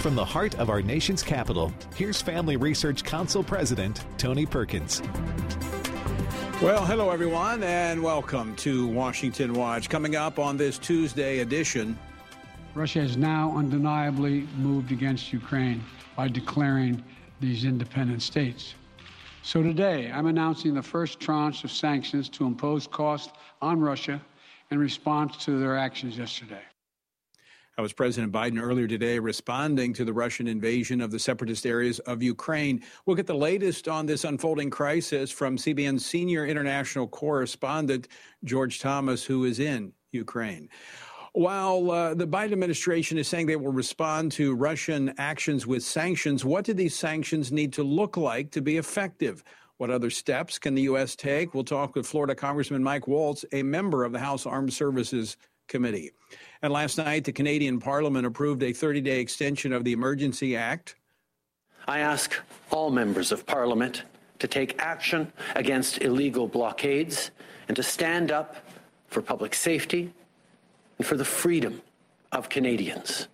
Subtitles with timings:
[0.00, 5.02] From the heart of our nation's capital, here's Family Research Council President Tony Perkins.
[6.62, 9.88] Well, hello everyone, and welcome to Washington Watch.
[9.88, 11.98] Coming up on this Tuesday edition,
[12.76, 15.82] Russia has now undeniably moved against Ukraine
[16.14, 17.02] by declaring
[17.40, 18.74] these independent states.
[19.42, 24.22] So today, I'm announcing the first tranche of sanctions to impose cost on Russia
[24.70, 26.62] in response to their actions yesterday.
[27.78, 32.00] That was President Biden earlier today responding to the Russian invasion of the separatist areas
[32.00, 32.82] of Ukraine.
[33.06, 38.08] We'll get the latest on this unfolding crisis from CBN senior international correspondent
[38.42, 40.68] George Thomas, who is in Ukraine.
[41.34, 46.44] While uh, the Biden administration is saying they will respond to Russian actions with sanctions,
[46.44, 49.44] what do these sanctions need to look like to be effective?
[49.76, 51.14] What other steps can the U.S.
[51.14, 51.54] take?
[51.54, 55.36] We'll talk with Florida Congressman Mike Waltz, a member of the House Armed Services
[55.68, 56.10] Committee.
[56.62, 60.96] And last night, the Canadian Parliament approved a 30 day extension of the Emergency Act.
[61.86, 62.34] I ask
[62.70, 64.02] all members of Parliament
[64.40, 67.30] to take action against illegal blockades
[67.68, 68.56] and to stand up
[69.08, 70.12] for public safety
[70.98, 71.80] and for the freedom
[72.32, 73.28] of Canadians.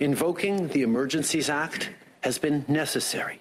[0.00, 1.90] Invoking the Emergencies Act
[2.22, 3.40] has been necessary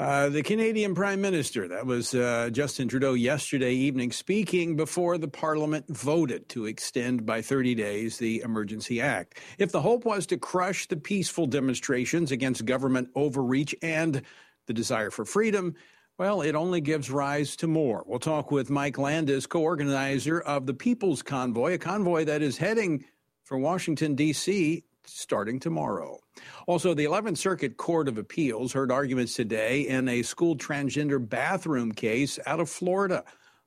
[0.00, 5.28] uh, the Canadian Prime Minister, that was uh, Justin Trudeau yesterday evening, speaking before the
[5.28, 9.38] Parliament voted to extend by 30 days the Emergency Act.
[9.58, 14.22] If the hope was to crush the peaceful demonstrations against government overreach and
[14.66, 15.74] the desire for freedom,
[16.16, 18.02] well, it only gives rise to more.
[18.06, 22.56] We'll talk with Mike Landis, co organizer of the People's Convoy, a convoy that is
[22.56, 23.04] heading
[23.44, 26.18] for Washington, D.C starting tomorrow.
[26.66, 31.92] Also, the 11th Circuit Court of Appeals heard arguments today in a school transgender bathroom
[31.92, 33.24] case out of Florida.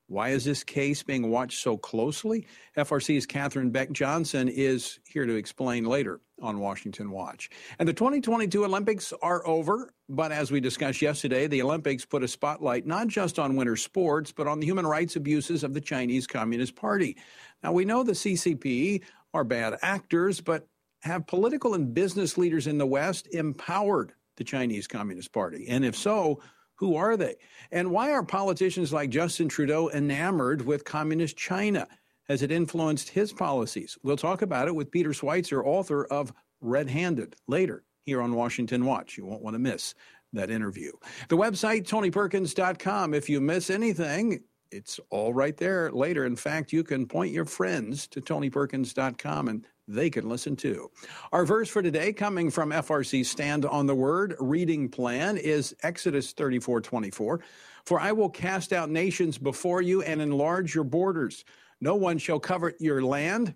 [0.07, 2.45] Why is this case being watched so closely?
[2.77, 7.49] FRC's Katherine Beck Johnson is here to explain later on Washington Watch.
[7.79, 12.27] And the 2022 Olympics are over, but as we discussed yesterday, the Olympics put a
[12.27, 16.27] spotlight not just on winter sports, but on the human rights abuses of the Chinese
[16.27, 17.15] Communist Party.
[17.63, 19.01] Now, we know the CCP
[19.33, 20.67] are bad actors, but
[21.03, 25.67] have political and business leaders in the West empowered the Chinese Communist Party?
[25.67, 26.41] And if so,
[26.75, 27.35] who are they?
[27.71, 31.87] And why are politicians like Justin Trudeau enamored with communist China?
[32.27, 33.97] Has it influenced his policies?
[34.01, 38.85] We'll talk about it with Peter Schweizer, author of Red Handed, later here on Washington
[38.85, 39.17] Watch.
[39.17, 39.93] You won't want to miss
[40.31, 40.91] that interview.
[41.27, 43.13] The website, tonyperkins.com.
[43.13, 44.39] If you miss anything,
[44.71, 46.25] it's all right there later.
[46.25, 50.89] In fact, you can point your friends to tonyperkins.com and they can listen too.
[51.31, 56.31] Our verse for today, coming from FRC Stand on the Word reading plan, is Exodus
[56.31, 57.39] 34 24.
[57.85, 61.43] For I will cast out nations before you and enlarge your borders.
[61.81, 63.55] No one shall covet your land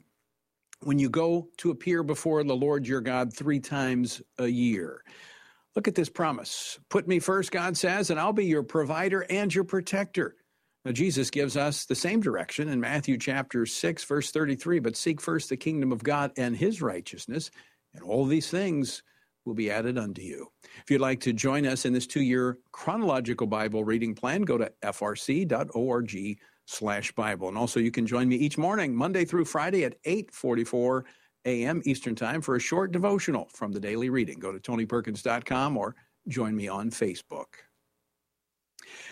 [0.82, 5.02] when you go to appear before the Lord your God three times a year.
[5.76, 6.80] Look at this promise.
[6.90, 10.36] Put me first, God says, and I'll be your provider and your protector.
[10.88, 15.20] Now, Jesus gives us the same direction in Matthew chapter 6, verse 33 but seek
[15.20, 17.52] first the kingdom of God and his righteousness,
[17.94, 19.04] and all these things
[19.44, 20.48] will be added unto you.
[20.82, 24.58] If you'd like to join us in this two year chronological Bible reading plan, go
[24.58, 27.50] to frc.org slash Bible.
[27.50, 31.04] And also, you can join me each morning, Monday through Friday at 844
[31.44, 31.82] a.m.
[31.84, 34.40] Eastern Time for a short devotional from the daily reading.
[34.40, 35.98] Go to tonyperkins.com or
[36.30, 37.48] join me on Facebook.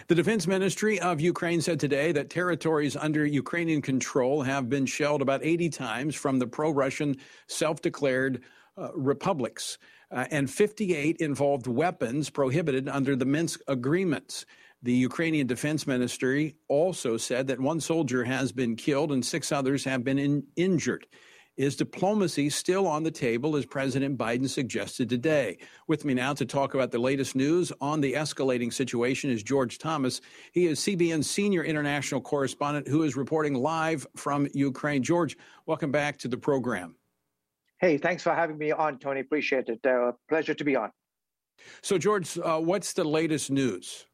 [0.08, 5.22] The Defense Ministry of Ukraine said today that territories under Ukrainian control have been shelled
[5.22, 8.44] about 80 times from the pro Russian self declared
[8.78, 9.78] uh, republics,
[10.12, 14.46] uh, and 58 involved weapons prohibited under the Minsk agreements.
[14.84, 19.84] The Ukrainian Defense Ministry also said that one soldier has been killed and six others
[19.86, 21.08] have been in- injured.
[21.58, 25.58] Is diplomacy still on the table, as President Biden suggested today?
[25.88, 29.78] With me now to talk about the latest news on the escalating situation is George
[29.78, 30.20] Thomas.
[30.52, 35.02] He is CBN's senior international correspondent who is reporting live from Ukraine.
[35.02, 36.96] George, welcome back to the program.
[37.80, 39.22] Hey, thanks for having me on, Tony.
[39.22, 39.80] Appreciate it.
[39.86, 40.92] Uh, pleasure to be on.
[41.82, 44.06] So, George, uh, what's the latest news?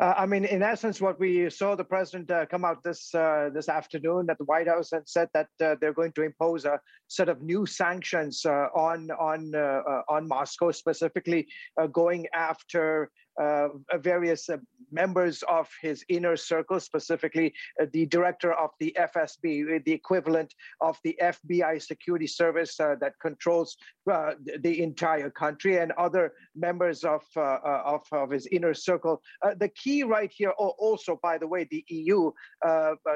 [0.00, 3.50] Uh, I mean, in essence, what we saw the president uh, come out this uh,
[3.52, 6.80] this afternoon at the White House and said that uh, they're going to impose a
[7.08, 11.46] set of new sanctions uh, on on uh, on Moscow, specifically
[11.92, 13.10] going after
[13.40, 14.56] Uh, uh, various uh,
[14.90, 20.54] members of his inner circle, specifically uh, the director of the FSB, uh, the equivalent
[20.80, 23.76] of the FBI security service uh, that controls
[24.10, 29.20] uh, the entire country, and other members of, uh, of, of, his inner circle.
[29.58, 32.30] the key right here, also, by the way, the EU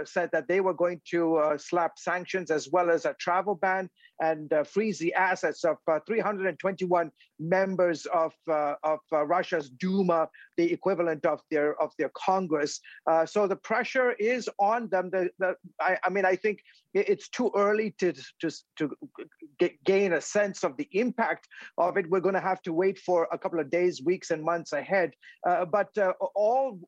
[0.05, 3.88] said that they were going to slap sanctions as well as a travel ban
[4.20, 5.76] and freeze the assets of
[6.06, 10.10] 321 members of, of Russia's Duma,
[10.57, 12.81] the equivalent of their of their Congress.
[13.11, 15.11] Uh, so the pressure is on them.
[15.11, 16.59] The, the I, I, mean, I think
[16.95, 18.91] it's too early to just to,
[19.61, 21.49] to gain a sense of the impact
[21.79, 22.09] of it.
[22.11, 25.12] We're going to have to wait for a couple of days, weeks, and months ahead.
[25.49, 26.79] Uh, but uh, all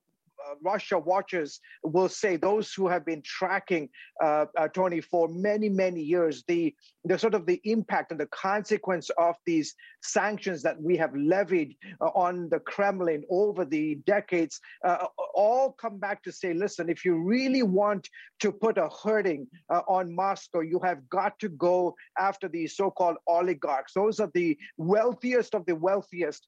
[0.62, 3.88] Russia watchers will say, those who have been tracking
[4.22, 6.74] uh, uh, Tony for many, many years, the,
[7.04, 11.76] the sort of the impact and the consequence of these sanctions that we have levied
[12.00, 17.04] uh, on the Kremlin over the decades, uh, all come back to say, listen, if
[17.04, 18.08] you really want
[18.40, 23.16] to put a hurting uh, on Moscow, you have got to go after these so-called
[23.26, 23.92] oligarchs.
[23.94, 26.46] Those are the wealthiest of the wealthiest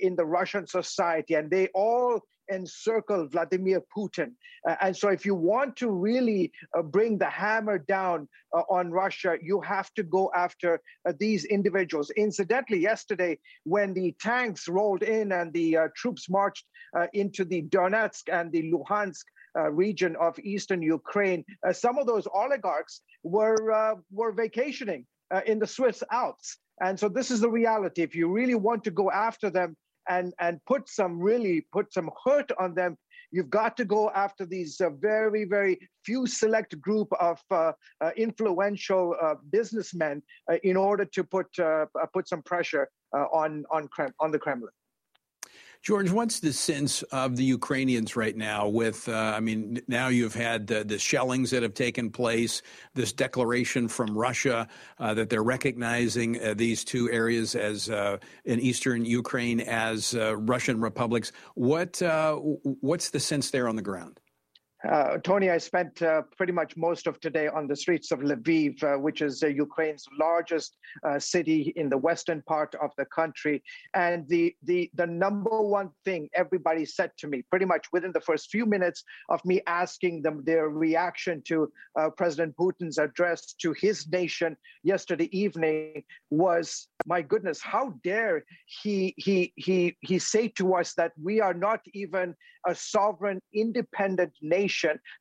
[0.00, 2.20] in the Russian society, and they all
[2.50, 4.32] encircle Vladimir Putin.
[4.68, 8.90] Uh, and so, if you want to really uh, bring the hammer down uh, on
[8.90, 12.10] Russia, you have to go after uh, these individuals.
[12.16, 16.66] Incidentally, yesterday, when the tanks rolled in and the uh, troops marched
[16.96, 19.24] uh, into the Donetsk and the Luhansk
[19.70, 25.04] region of eastern Ukraine, some of those oligarchs were were vacationing
[25.44, 26.56] in the Swiss Alps.
[26.80, 28.02] And so this is the reality.
[28.02, 29.76] If you really want to go after them,
[30.08, 32.96] and and put some really put some hurt on them.
[33.30, 38.10] You've got to go after these uh, very very few select group of uh, uh,
[38.16, 44.14] influential uh, businessmen uh, in order to put uh, put some pressure on on Krem-
[44.20, 44.72] on the kremlin
[45.82, 48.68] George, what's the sense of the Ukrainians right now?
[48.68, 52.62] With, uh, I mean, now you've had the, the, shellings that have taken place,
[52.94, 54.68] this declaration from Russia
[55.00, 60.36] uh, that they're recognizing uh, these two areas as uh, in eastern Ukraine as uh,
[60.36, 61.32] Russian republics.
[61.54, 64.20] What uh, what's the sense there on the ground?
[64.88, 68.82] Uh, Tony, I spent uh, pretty much most of today on the streets of Lviv,
[68.82, 70.76] uh, which is uh, Ukraine's largest
[71.06, 73.62] uh, city in the western part of the country.
[73.94, 78.20] And the, the, the number one thing everybody said to me, pretty much within the
[78.20, 83.72] first few minutes of me asking them their reaction to uh, President Putin's address to
[83.72, 90.74] his nation yesterday evening, was, "My goodness, how dare he he he he say to
[90.74, 92.34] us that we are not even
[92.66, 94.71] a sovereign, independent nation.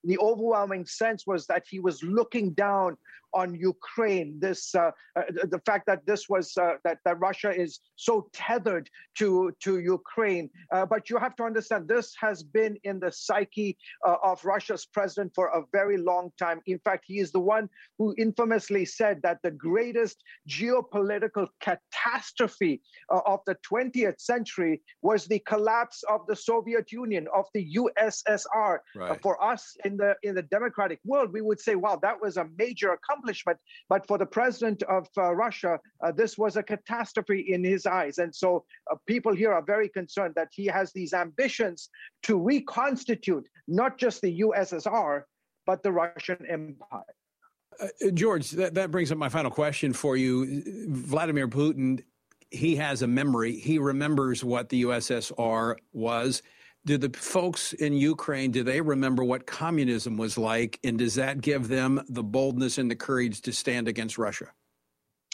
[0.04, 2.98] The overwhelming sense was that he was looking down
[3.34, 4.38] on Ukraine.
[4.40, 8.90] This uh, uh, the fact that this was uh, that that Russia is so tethered
[9.18, 10.50] to to Ukraine.
[10.72, 14.86] Uh, but you have to understand this has been in the psyche uh, of Russia's
[14.86, 16.62] president for a very long time.
[16.66, 23.22] In fact, he is the one who infamously said that the greatest geopolitical catastrophe uh,
[23.26, 28.80] of the 20th century was the collapse of the Soviet Union of the USSR.
[28.96, 29.22] Right.
[29.22, 32.48] for us in the in the democratic world, we would say, "Wow, that was a
[32.58, 33.58] major accomplishment." Accomplishment.
[33.90, 38.18] But for the president of uh, Russia, uh, this was a catastrophe in his eyes.
[38.18, 41.90] And so uh, people here are very concerned that he has these ambitions
[42.24, 45.24] to reconstitute not just the USSR,
[45.66, 47.04] but the Russian Empire.
[47.80, 50.64] Uh, George, that, that brings up my final question for you.
[50.90, 52.04] Vladimir Putin,
[52.50, 53.58] he has a memory.
[53.58, 56.42] He remembers what the USSR was
[56.86, 61.42] do the folks in Ukraine do they remember what communism was like and does that
[61.42, 64.48] give them the boldness and the courage to stand against Russia?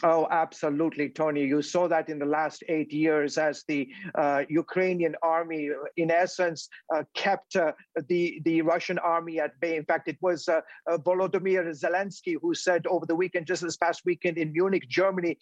[0.04, 1.44] Oh, absolutely, Tony.
[1.44, 6.70] You saw that in the last eight years as the uh, Ukrainian army, in essence,
[6.94, 7.72] uh, kept uh,
[8.08, 9.76] the, the Russian army at bay.
[9.76, 13.76] In fact, it was uh, uh, Volodymyr Zelensky who said over the weekend, just this
[13.76, 15.36] past weekend in Munich, Germany,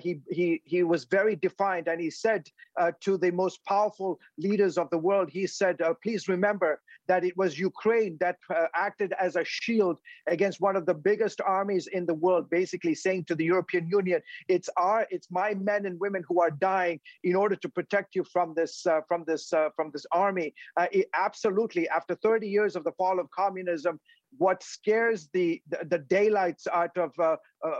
[0.00, 2.48] he, he, he was very defiant and he said
[2.80, 7.36] uh, to the most powerful leaders of the world, he said, please remember that it
[7.36, 8.36] was Ukraine that
[8.74, 13.24] acted as a shield against one of the biggest armies in the world, basically saying
[13.24, 14.22] to the European Union, Union.
[14.48, 18.24] It's our, it's my men and women who are dying in order to protect you
[18.24, 20.54] from this, uh, from this, uh, from this army.
[20.76, 24.00] Uh, it, absolutely, after 30 years of the fall of communism,
[24.36, 27.70] what scares the, the, the daylights out of uh, uh,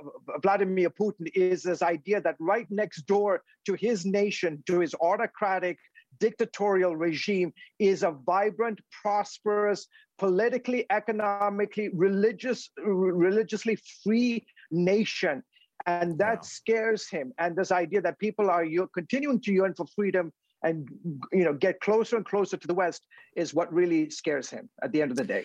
[0.42, 5.78] Vladimir Putin is this idea that right next door to his nation, to his autocratic
[6.20, 9.86] dictatorial regime, is a vibrant, prosperous,
[10.18, 15.42] politically, economically, religious, religiously free nation
[15.86, 20.32] and that scares him and this idea that people are continuing to yearn for freedom
[20.62, 20.88] and
[21.32, 23.06] you know get closer and closer to the West
[23.36, 25.44] is what really scares him at the end of the day.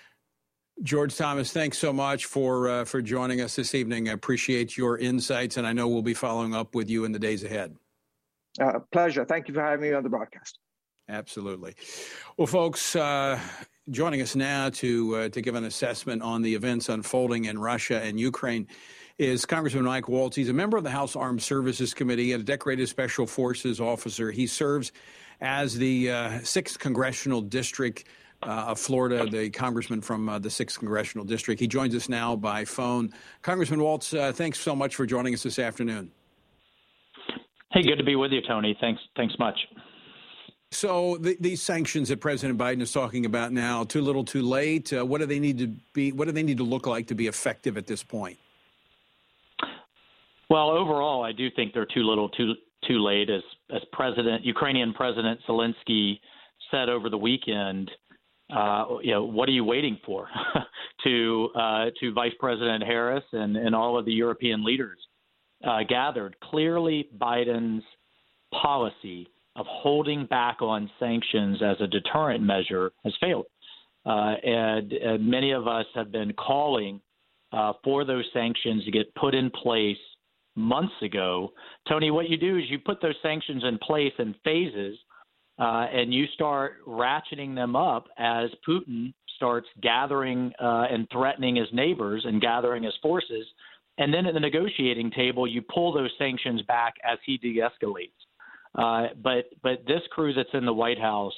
[0.82, 4.10] George Thomas, thanks so much for uh, for joining us this evening.
[4.10, 7.20] I appreciate your insights, and I know we'll be following up with you in the
[7.20, 7.76] days ahead.
[8.60, 9.24] Uh, pleasure.
[9.24, 10.60] Thank you for having me on the broadcast.
[11.10, 11.76] Absolutely.
[12.38, 13.40] Well, folks, uh,
[13.90, 18.02] joining us now to uh, to give an assessment on the events unfolding in Russia
[18.02, 18.68] and Ukraine
[19.18, 20.36] is Congressman Mike Waltz.
[20.36, 24.32] He's a member of the House Armed Services Committee and a decorated Special Forces officer.
[24.32, 24.92] He serves
[25.42, 28.06] as the uh, sixth congressional district.
[28.42, 31.62] Uh, of Florida, the congressman from uh, the 6th Congressional District.
[31.62, 33.14] He joins us now by phone.
[33.42, 36.12] Congressman Waltz, uh, thanks so much for joining us this afternoon.
[37.72, 38.78] Hey, good to be with you, Tony.
[38.82, 39.58] Thanks, thanks much.
[40.72, 44.92] So the, these sanctions that President Biden is talking about now, too little, too late.
[44.92, 46.12] Uh, what do they need to be?
[46.12, 48.38] What do they need to look like to be effective at this point?
[50.50, 52.54] Well, overall, I do think they're too little, too
[52.88, 53.30] too late.
[53.30, 53.42] As
[53.74, 56.20] as President Ukrainian President Zelensky
[56.72, 57.90] said over the weekend,
[58.56, 60.28] uh, you know, what are you waiting for?
[61.04, 65.00] to uh, to Vice President Harris and and all of the European leaders
[65.64, 66.36] uh, gathered.
[66.44, 67.84] Clearly, Biden's
[68.62, 73.46] policy of holding back on sanctions as a deterrent measure has failed.
[74.06, 77.00] Uh, and, and, many of us have been calling
[77.54, 79.96] uh, for those sanctions to get put in place
[80.56, 81.52] months ago.
[81.88, 84.98] Tony, what you do is you put those sanctions in place in phases
[85.60, 91.68] uh, and you start ratcheting them up as Putin starts gathering uh, and threatening his
[91.74, 93.46] neighbors and gathering his forces.
[93.98, 98.12] And then at the negotiating table, you pull those sanctions back as he de escalates.
[98.76, 101.34] Uh, but but this crew that's in the White House,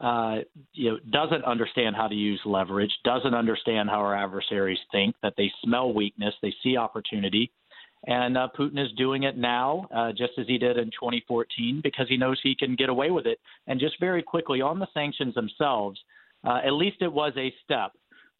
[0.00, 0.36] uh,
[0.72, 5.16] you know, doesn't understand how to use leverage, doesn't understand how our adversaries think.
[5.22, 7.50] That they smell weakness, they see opportunity,
[8.06, 12.06] and uh, Putin is doing it now, uh, just as he did in 2014, because
[12.08, 13.38] he knows he can get away with it.
[13.66, 15.98] And just very quickly on the sanctions themselves,
[16.44, 17.92] uh, at least it was a step.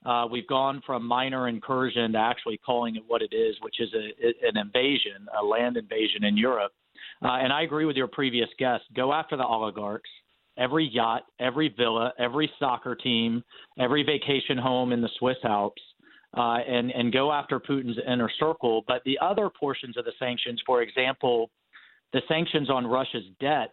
[0.04, 3.88] Uh, we've gone from minor incursion to actually calling it what it is, which is
[3.92, 6.72] a, an invasion, a land invasion in Europe.
[7.22, 8.84] Uh, and I agree with your previous guest.
[8.94, 10.10] Go after the oligarchs.
[10.58, 13.42] Every yacht, every villa, every soccer team,
[13.78, 15.82] every vacation home in the Swiss Alps,
[16.36, 18.84] uh, and and go after Putin's inner circle.
[18.86, 21.50] But the other portions of the sanctions, for example,
[22.12, 23.72] the sanctions on Russia's debt,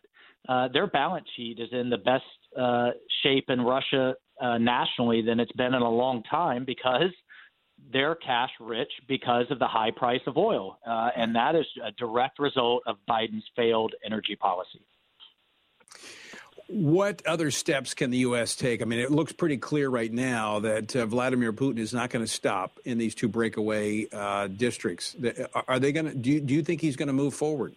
[0.49, 2.23] uh, their balance sheet is in the best
[2.59, 2.91] uh,
[3.21, 7.11] shape in Russia uh, nationally than it's been in a long time because
[7.91, 10.77] they're cash rich because of the high price of oil.
[10.87, 14.81] Uh, and that is a direct result of Biden's failed energy policy.
[16.73, 18.55] What other steps can the U.S.
[18.55, 18.81] take?
[18.81, 22.25] I mean, it looks pretty clear right now that uh, Vladimir Putin is not going
[22.25, 25.15] to stop in these two breakaway uh, districts.
[25.67, 26.15] Are they going to?
[26.15, 27.75] Do you, do you think he's going to move forward?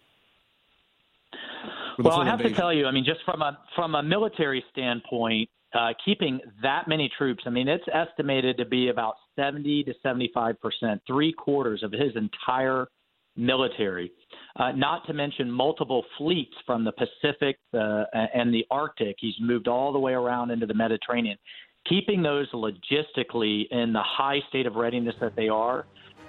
[1.99, 2.55] Well, I have invasion?
[2.55, 6.87] to tell you, I mean, just from a from a military standpoint, uh, keeping that
[6.87, 7.43] many troops.
[7.45, 12.15] I mean, it's estimated to be about 70 to 75 percent, three quarters of his
[12.15, 12.87] entire
[13.37, 14.11] military.
[14.57, 18.03] Uh, not to mention multiple fleets from the Pacific uh,
[18.33, 19.15] and the Arctic.
[19.19, 21.37] He's moved all the way around into the Mediterranean.
[21.87, 25.85] Keeping those logistically in the high state of readiness that they are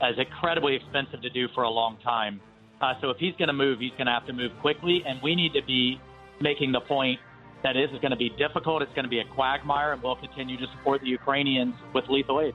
[0.08, 2.40] is incredibly expensive to do for a long time.
[2.80, 5.20] Uh, so if he's going to move, he's going to have to move quickly, and
[5.22, 6.00] we need to be
[6.40, 7.18] making the point
[7.64, 8.82] that is, is going to be difficult.
[8.82, 12.40] It's going to be a quagmire, and we'll continue to support the Ukrainians with lethal
[12.40, 12.54] aid.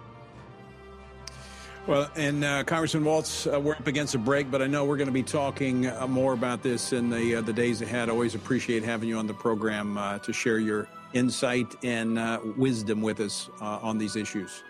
[1.85, 4.95] Well, and uh, Congressman Waltz, uh, we're up against a break, but I know we're
[4.95, 8.07] going to be talking uh, more about this in the uh, the days ahead.
[8.07, 13.01] Always appreciate having you on the program uh, to share your insight and uh, wisdom
[13.01, 14.63] with us on these issues.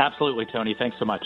[0.00, 0.74] Absolutely, Tony.
[0.76, 1.24] Thanks so much.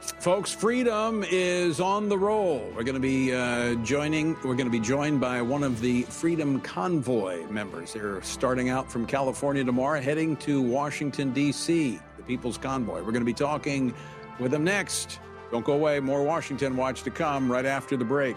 [0.00, 2.72] Folks, freedom is on the roll.
[2.74, 4.34] We're going to be uh, joining.
[4.44, 7.94] We're going to be joined by one of the Freedom Convoy members.
[7.94, 11.98] They're starting out from California tomorrow, heading to Washington D.C.
[12.16, 12.98] The People's Convoy.
[12.98, 13.92] We're going to be talking
[14.38, 15.18] with them next.
[15.50, 15.98] Don't go away.
[15.98, 18.36] More Washington Watch to come right after the break.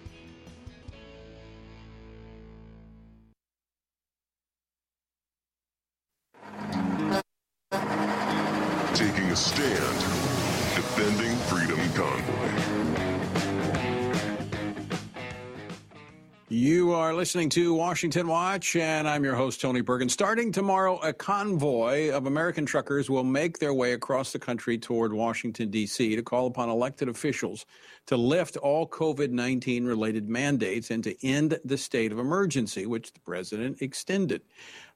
[9.31, 9.97] A stand,
[10.75, 12.81] defending Freedom Convoy.
[16.49, 20.11] You are listening to Washington Watch, and I'm your host, Tony Perkins.
[20.11, 25.13] Starting tomorrow, a convoy of American truckers will make their way across the country toward
[25.13, 26.13] Washington, D.C.
[26.13, 27.65] to call upon elected officials
[28.07, 33.13] to lift all COVID 19 related mandates and to end the state of emergency, which
[33.13, 34.41] the president extended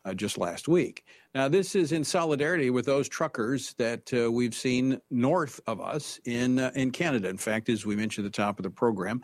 [0.06, 1.04] uh, just last week.
[1.34, 6.20] Now, this is in solidarity with those truckers that uh, we've seen north of us
[6.24, 7.28] in, uh, in Canada.
[7.28, 9.24] In fact, as we mentioned at the top of the program,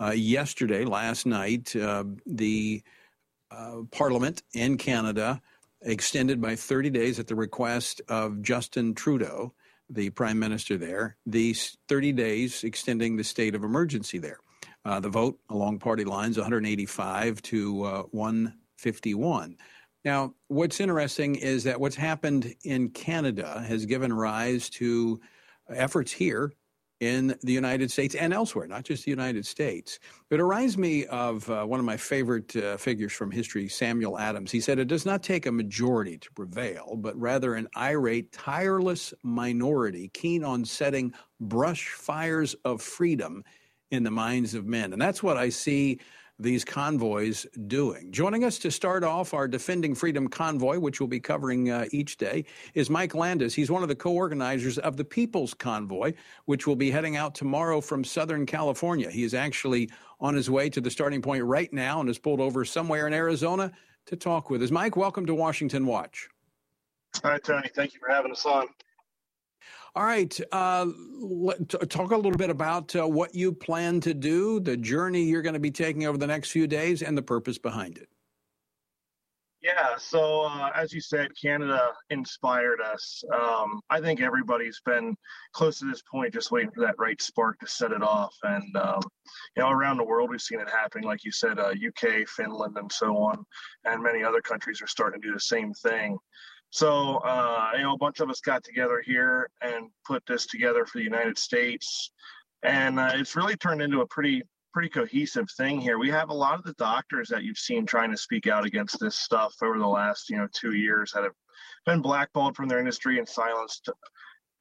[0.00, 2.82] uh, yesterday, last night, uh, the
[3.50, 5.40] uh, Parliament in Canada
[5.82, 9.52] extended by 30 days at the request of Justin Trudeau,
[9.90, 14.38] the Prime Minister there, these 30 days extending the state of emergency there.
[14.84, 19.56] The vote along party lines 185 to uh, 151.
[20.04, 25.20] Now, what's interesting is that what's happened in Canada has given rise to
[25.68, 26.52] efforts here
[27.02, 29.98] in the United States and elsewhere, not just the United States.
[30.30, 34.52] It reminds me of uh, one of my favorite uh, figures from history, Samuel Adams.
[34.52, 39.12] He said, It does not take a majority to prevail, but rather an irate, tireless
[39.24, 43.42] minority keen on setting brush fires of freedom
[43.90, 44.92] in the minds of men.
[44.92, 45.98] And that's what I see
[46.42, 48.10] these convoys doing.
[48.10, 52.16] Joining us to start off our Defending Freedom convoy, which we'll be covering uh, each
[52.16, 53.54] day, is Mike Landis.
[53.54, 56.12] He's one of the co organizers of the People's Convoy,
[56.46, 59.10] which will be heading out tomorrow from Southern California.
[59.10, 62.40] He is actually on his way to the starting point right now and has pulled
[62.40, 63.70] over somewhere in Arizona
[64.06, 64.70] to talk with us.
[64.70, 66.28] Mike, welcome to Washington Watch.
[67.22, 67.68] Hi, Tony.
[67.74, 68.66] Thank you for having us on.
[69.94, 70.38] All right.
[70.50, 70.86] Uh,
[71.88, 75.52] talk a little bit about uh, what you plan to do, the journey you're going
[75.52, 78.08] to be taking over the next few days, and the purpose behind it.
[79.62, 79.96] Yeah.
[79.96, 83.22] So, uh, as you said, Canada inspired us.
[83.32, 85.14] Um, I think everybody's been
[85.52, 88.34] close to this point, just waiting for that right spark to set it off.
[88.42, 89.00] And, um,
[89.56, 91.04] you know, around the world, we've seen it happening.
[91.04, 93.44] Like you said, UK, uh, Finland, and so on.
[93.84, 96.18] And many other countries are starting to do the same thing.
[96.72, 100.86] So, uh, you know, a bunch of us got together here and put this together
[100.86, 102.10] for the United States,
[102.62, 105.98] and uh, it's really turned into a pretty pretty cohesive thing here.
[105.98, 108.98] We have a lot of the doctors that you've seen trying to speak out against
[108.98, 111.34] this stuff over the last, you know, two years that have
[111.84, 113.90] been blackballed from their industry and silenced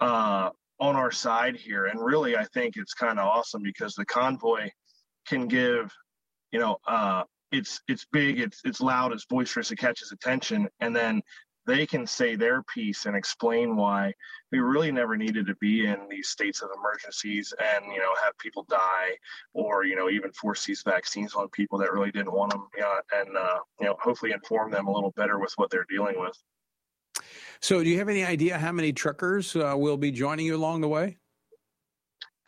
[0.01, 0.49] uh,
[0.81, 1.85] on our side here.
[1.85, 4.69] And really, I think it's kind of awesome because the convoy
[5.25, 5.93] can give,
[6.51, 10.93] you know, uh, it's it's big, it's it's loud, it's boisterous, it catches attention, and
[10.93, 11.21] then
[11.71, 14.13] they can say their piece and explain why
[14.51, 18.37] we really never needed to be in these states of emergencies and you know have
[18.37, 19.11] people die
[19.53, 22.81] or you know even force these vaccines on people that really didn't want them you
[22.81, 26.19] know, and uh, you know hopefully inform them a little better with what they're dealing
[26.19, 26.37] with.
[27.61, 30.81] So do you have any idea how many truckers uh, will be joining you along
[30.81, 31.17] the way?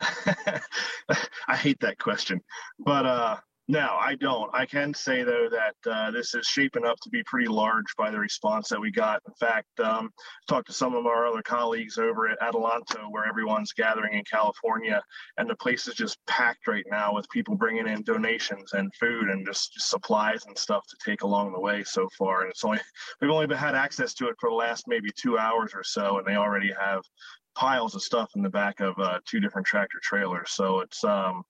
[1.48, 2.42] I hate that question
[2.78, 4.50] but uh no, I don't.
[4.54, 8.10] I can say though that uh, this is shaping up to be pretty large by
[8.10, 9.22] the response that we got.
[9.26, 10.10] In fact, um,
[10.46, 15.02] talked to some of our other colleagues over at Adelanto, where everyone's gathering in California,
[15.38, 19.30] and the place is just packed right now with people bringing in donations and food
[19.30, 22.42] and just, just supplies and stuff to take along the way so far.
[22.42, 22.80] And it's only
[23.22, 26.26] we've only had access to it for the last maybe two hours or so, and
[26.26, 27.00] they already have
[27.54, 30.50] piles of stuff in the back of uh, two different tractor trailers.
[30.50, 31.44] So it's um,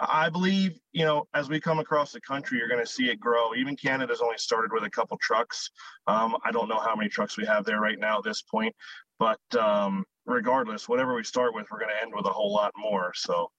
[0.00, 3.20] I believe, you know, as we come across the country, you're going to see it
[3.20, 3.54] grow.
[3.54, 5.70] Even Canada's only started with a couple trucks.
[6.06, 8.74] Um, I don't know how many trucks we have there right now at this point,
[9.18, 12.72] but um, regardless, whatever we start with, we're going to end with a whole lot
[12.76, 13.12] more.
[13.14, 13.50] So,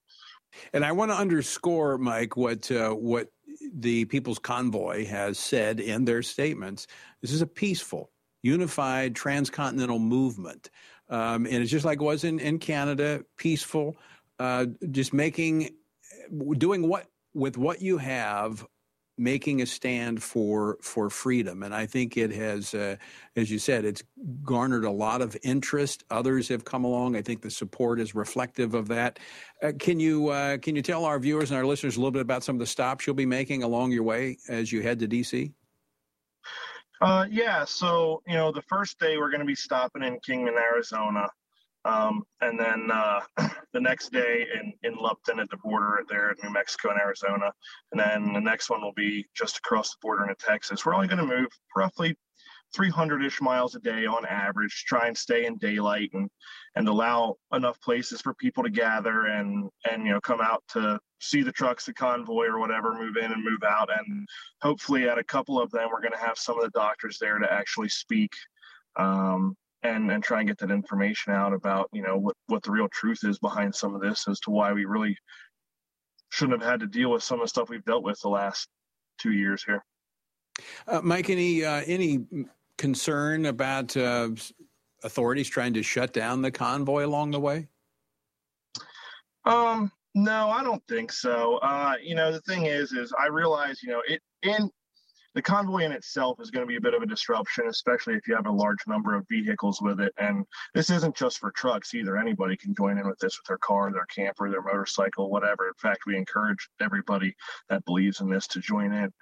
[0.72, 3.28] and I want to underscore, Mike, what uh, what
[3.72, 6.86] the People's Convoy has said in their statements.
[7.22, 8.10] This is a peaceful,
[8.42, 10.70] unified transcontinental movement,
[11.08, 13.96] um, and it's just like it was in in Canada, peaceful.
[14.40, 15.70] Uh, just making
[16.58, 18.66] doing what with what you have
[19.16, 21.62] making a stand for for freedom.
[21.62, 22.96] And i think it has uh,
[23.36, 24.02] as you said it's
[24.42, 26.04] garnered a lot of interest.
[26.10, 27.16] Others have come along.
[27.16, 29.18] I think the support is reflective of that.
[29.62, 32.22] Uh, can you uh, can you tell our viewers and our listeners a little bit
[32.22, 35.08] about some of the stops you'll be making along your way as you head to
[35.08, 35.52] dc
[37.00, 37.64] uh, yeah.
[37.64, 41.28] So you know the first day we're going to be stopping in kingman arizona
[41.84, 43.20] um, and then uh,
[43.72, 47.52] the next day in, in Lupton at the border there in New Mexico and Arizona.
[47.92, 50.84] And then the next one will be just across the border into Texas.
[50.84, 52.16] We're only going to move roughly
[52.74, 56.28] 300 ish miles a day on average, try and stay in daylight and,
[56.74, 60.98] and allow enough places for people to gather and, and, you know, come out to
[61.20, 63.88] see the trucks, the convoy or whatever, move in and move out.
[63.96, 64.26] And
[64.60, 67.38] hopefully at a couple of them, we're going to have some of the doctors there
[67.38, 68.32] to actually speak
[68.96, 72.70] um, and and try and get that information out about you know what what the
[72.70, 75.16] real truth is behind some of this as to why we really
[76.30, 78.68] shouldn't have had to deal with some of the stuff we've dealt with the last
[79.20, 79.84] two years here.
[80.88, 82.24] Uh, Mike, any uh, any
[82.78, 84.30] concern about uh,
[85.04, 87.68] authorities trying to shut down the convoy along the way?
[89.44, 91.58] Um, no, I don't think so.
[91.58, 94.70] Uh, you know, the thing is, is I realize, you know, it in
[95.34, 98.28] the convoy in itself is going to be a bit of a disruption, especially if
[98.28, 100.12] you have a large number of vehicles with it.
[100.16, 102.16] And this isn't just for trucks either.
[102.16, 105.66] Anybody can join in with this with their car, their camper, their motorcycle, whatever.
[105.66, 107.34] In fact, we encourage everybody
[107.68, 109.12] that believes in this to join in.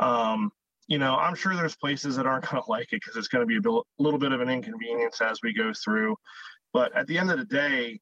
[0.00, 0.50] Um,
[0.88, 3.46] you know, I'm sure there's places that aren't going to like it because it's going
[3.48, 6.16] to be a little bit of an inconvenience as we go through.
[6.72, 8.00] But at the end of the day,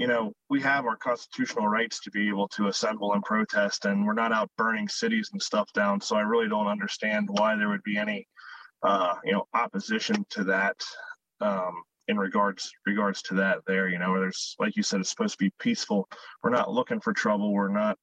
[0.00, 4.06] you know, we have our constitutional rights to be able to assemble and protest, and
[4.06, 6.00] we're not out burning cities and stuff down.
[6.00, 8.26] So I really don't understand why there would be any,
[8.82, 10.76] uh, you know, opposition to that
[11.42, 13.58] um, in regards regards to that.
[13.66, 16.08] There, you know, there's like you said, it's supposed to be peaceful.
[16.42, 17.52] We're not looking for trouble.
[17.52, 17.98] We're not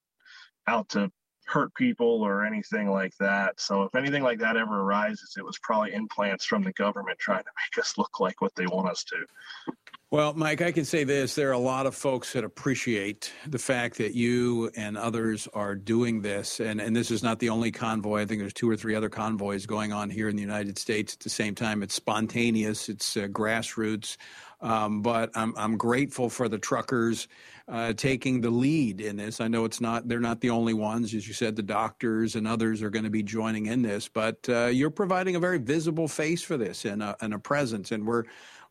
[0.68, 1.12] out to
[1.48, 3.60] hurt people or anything like that.
[3.60, 7.44] So if anything like that ever arises, it was probably implants from the government trying
[7.44, 9.74] to make us look like what they want us to.
[10.10, 11.36] Well, Mike, I can say this.
[11.36, 15.76] There are a lot of folks that appreciate the fact that you and others are
[15.76, 16.62] doing this.
[16.62, 18.22] And, and this is not the only convoy.
[18.22, 21.14] I think there's two or three other convoys going on here in the United States
[21.14, 21.84] at the same time.
[21.84, 24.16] It's spontaneous, it's uh, grassroots.
[24.60, 27.28] Um, but I'm, I'm grateful for the truckers
[27.68, 29.40] uh, taking the lead in this.
[29.40, 31.14] I know it's not, they're not the only ones.
[31.14, 34.08] As you said, the doctors and others are going to be joining in this.
[34.08, 37.92] But uh, you're providing a very visible face for this and a, and a presence.
[37.92, 38.24] And we're,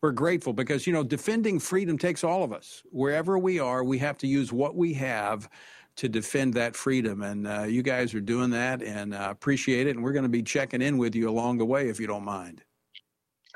[0.02, 2.82] we're grateful because you know defending freedom takes all of us.
[2.90, 5.48] Wherever we are, we have to use what we have
[5.96, 9.96] to defend that freedom, and uh, you guys are doing that, and uh, appreciate it.
[9.96, 12.24] And we're going to be checking in with you along the way, if you don't
[12.24, 12.62] mind.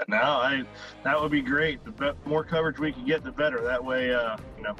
[0.08, 0.64] No, I
[1.02, 1.84] that would be great.
[1.84, 3.62] The be- more coverage we can get, the better.
[3.62, 4.76] That way, uh, you know,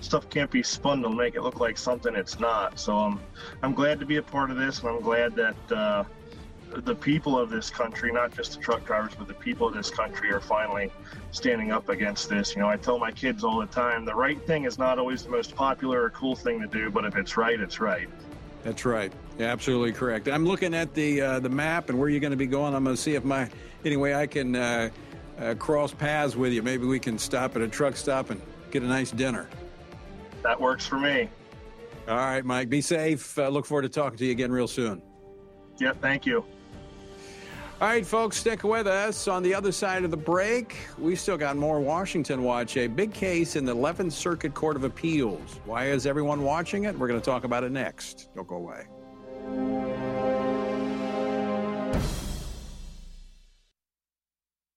[0.00, 2.78] stuff can't be spun to make it look like something it's not.
[2.78, 3.20] So I'm
[3.62, 6.04] I'm glad to be a part of this, and I'm glad that uh,
[6.80, 9.90] the people of this country, not just the truck drivers, but the people of this
[9.90, 10.90] country are finally
[11.30, 12.54] standing up against this.
[12.54, 15.22] You know, I tell my kids all the time the right thing is not always
[15.22, 18.08] the most popular or cool thing to do, but if it's right, it's right.
[18.64, 19.12] That's right.
[19.38, 20.26] absolutely correct.
[20.26, 22.74] I'm looking at the uh, the map and where you're going to be going.
[22.74, 23.48] I'm going to see if my
[23.86, 24.90] anyway I can uh,
[25.38, 26.62] uh, cross paths with you.
[26.62, 29.48] Maybe we can stop at a truck stop and get a nice dinner.
[30.42, 31.28] That works for me.
[32.06, 32.68] All right, Mike.
[32.68, 33.38] Be safe.
[33.38, 35.00] Uh, look forward to talking to you again real soon.
[35.78, 36.00] Yep.
[36.02, 36.44] Thank you.
[37.80, 39.26] All right, folks, stick with us.
[39.26, 42.76] On the other side of the break, we still got more Washington Watch.
[42.76, 45.60] A big case in the 11th Circuit Court of Appeals.
[45.64, 46.96] Why is everyone watching it?
[46.96, 48.28] We're going to talk about it next.
[48.34, 50.13] Don't go away.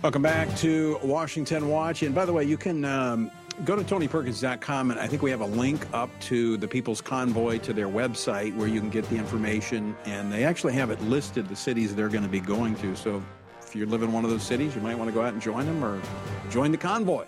[0.00, 2.04] Welcome back to Washington Watch.
[2.04, 3.32] And by the way, you can um,
[3.64, 7.58] go to tonyperkins.com, and I think we have a link up to the People's Convoy
[7.58, 9.96] to their website where you can get the information.
[10.04, 12.94] And they actually have it listed, the cities they're going to be going to.
[12.94, 13.20] So
[13.60, 15.42] if you live in one of those cities, you might want to go out and
[15.42, 16.00] join them or
[16.48, 17.26] join the convoy.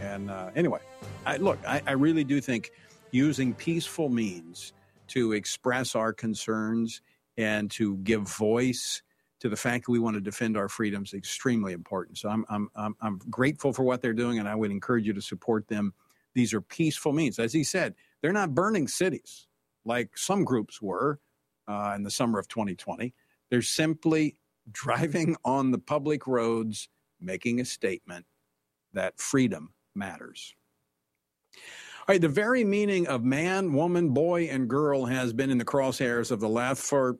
[0.00, 0.78] And uh, anyway,
[1.26, 2.70] I, look, I, I really do think
[3.10, 4.74] using peaceful means
[5.08, 7.02] to express our concerns
[7.36, 9.02] and to give voice
[9.40, 12.18] to the fact that we want to defend our freedoms extremely important.
[12.18, 15.14] So I'm, I'm, I'm, I'm grateful for what they're doing, and I would encourage you
[15.14, 15.94] to support them.
[16.34, 17.38] These are peaceful means.
[17.38, 19.48] As he said, they're not burning cities
[19.84, 21.20] like some groups were
[21.66, 23.14] uh, in the summer of 2020.
[23.50, 24.36] They're simply
[24.70, 26.88] driving on the public roads,
[27.20, 28.26] making a statement
[28.92, 30.54] that freedom matters.
[31.56, 35.64] All right, the very meaning of man, woman, boy, and girl has been in the
[35.64, 37.18] crosshairs of the left for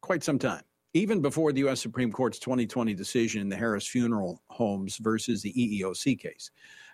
[0.00, 0.62] quite some time
[0.96, 1.80] even before the U.S.
[1.80, 6.50] Supreme Court's 2020 decision in the Harris Funeral Homes versus the EEOC case.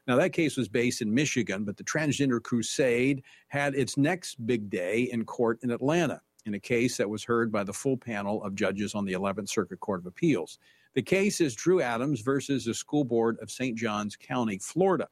[0.09, 4.69] Now, that case was based in Michigan, but the transgender crusade had its next big
[4.69, 8.43] day in court in Atlanta in a case that was heard by the full panel
[8.43, 10.59] of judges on the 11th Circuit Court of Appeals.
[10.95, 13.79] The case is Drew Adams versus the School Board of St.
[13.79, 15.07] Johns County, Florida.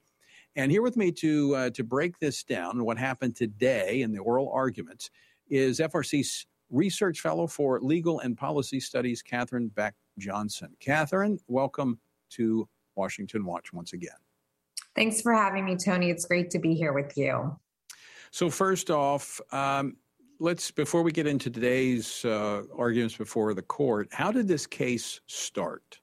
[0.57, 4.19] And here with me to uh, to break this down what happened today in the
[4.19, 5.11] oral arguments
[5.49, 10.75] is FRC's Research Fellow for Legal and Policy Studies, Katherine Beck Johnson.
[10.81, 11.99] Katherine, welcome
[12.31, 14.11] to Washington Watch once again.
[14.95, 16.11] Thanks for having me, Tony.
[16.11, 17.57] It's great to be here with you.
[18.31, 19.97] So, first off, um,
[20.39, 25.21] let's before we get into today's uh, arguments before the court, how did this case
[25.27, 25.99] start?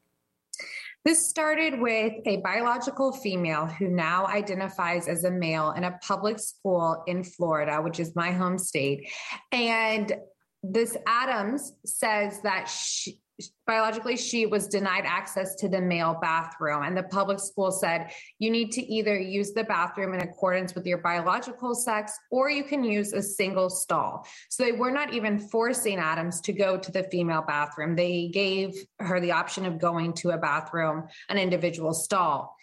[1.06, 6.38] This started with a biological female who now identifies as a male in a public
[6.38, 9.08] school in Florida, which is my home state.
[9.54, 10.14] And
[10.63, 13.20] this Adams says that she,
[13.65, 16.84] biologically she was denied access to the male bathroom.
[16.84, 20.86] And the public school said you need to either use the bathroom in accordance with
[20.86, 24.26] your biological sex or you can use a single stall.
[24.50, 27.96] So they were not even forcing adams to go to the female bathroom.
[27.96, 32.56] They gave her the option of going to a bathroom an individual stall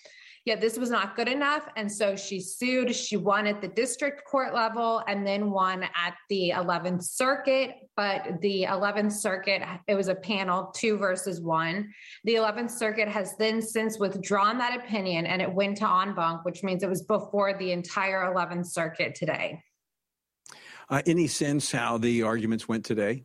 [0.44, 1.66] Yet this was not good enough.
[1.76, 2.94] And so she sued.
[2.94, 8.40] She won at the district court level and then won at the 11th Circuit but
[8.40, 11.92] the 11th Circuit, it was a panel, two versus one.
[12.24, 16.44] The 11th Circuit has then since withdrawn that opinion and it went to en banc,
[16.44, 19.62] which means it was before the entire 11th Circuit today.
[20.90, 23.24] Uh, any sense how the arguments went today?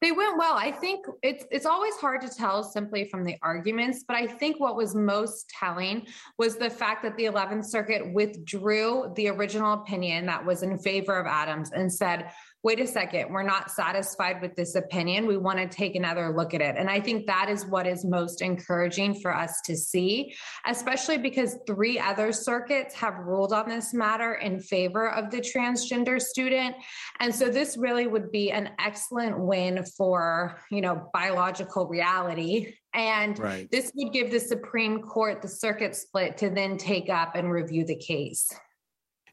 [0.00, 0.54] They went well.
[0.54, 4.58] I think it's it's always hard to tell simply from the arguments, but I think
[4.58, 6.06] what was most telling
[6.38, 11.16] was the fact that the 11th Circuit withdrew the original opinion that was in favor
[11.18, 12.30] of Adams and said,
[12.64, 15.26] wait a second, we're not satisfied with this opinion.
[15.26, 16.76] We want to take another look at it.
[16.78, 21.58] And I think that is what is most encouraging for us to see, especially because
[21.66, 26.76] three other circuits have ruled on this matter in favor of the transgender student.
[27.18, 32.74] And so this really would be an excellent win for, you know, biological reality.
[32.94, 33.70] And right.
[33.72, 37.84] this would give the Supreme Court the circuit split to then take up and review
[37.84, 38.52] the case.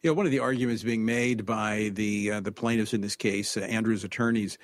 [0.01, 3.17] You know, one of the arguments being made by the uh, the plaintiffs in this
[3.17, 4.57] case, uh, Andrew's attorneys,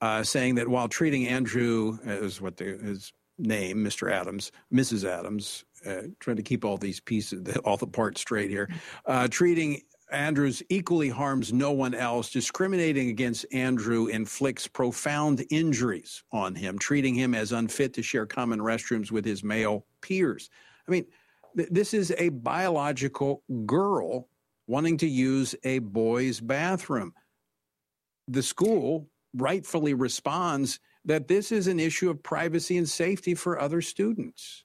[0.00, 4.10] uh, saying that while treating Andrew as what the, his name, Mr.
[4.10, 5.08] Adams, Mrs.
[5.08, 8.68] Adams, uh, trying to keep all these pieces, all the parts straight here,
[9.06, 12.30] uh, treating Andrews equally harms no one else.
[12.30, 18.58] Discriminating against Andrew inflicts profound injuries on him, treating him as unfit to share common
[18.58, 20.50] restrooms with his male peers.
[20.88, 21.06] I mean,
[21.56, 24.26] th- this is a biological girl
[24.70, 27.12] wanting to use a boys' bathroom.
[28.28, 33.82] The school rightfully responds that this is an issue of privacy and safety for other
[33.82, 34.64] students.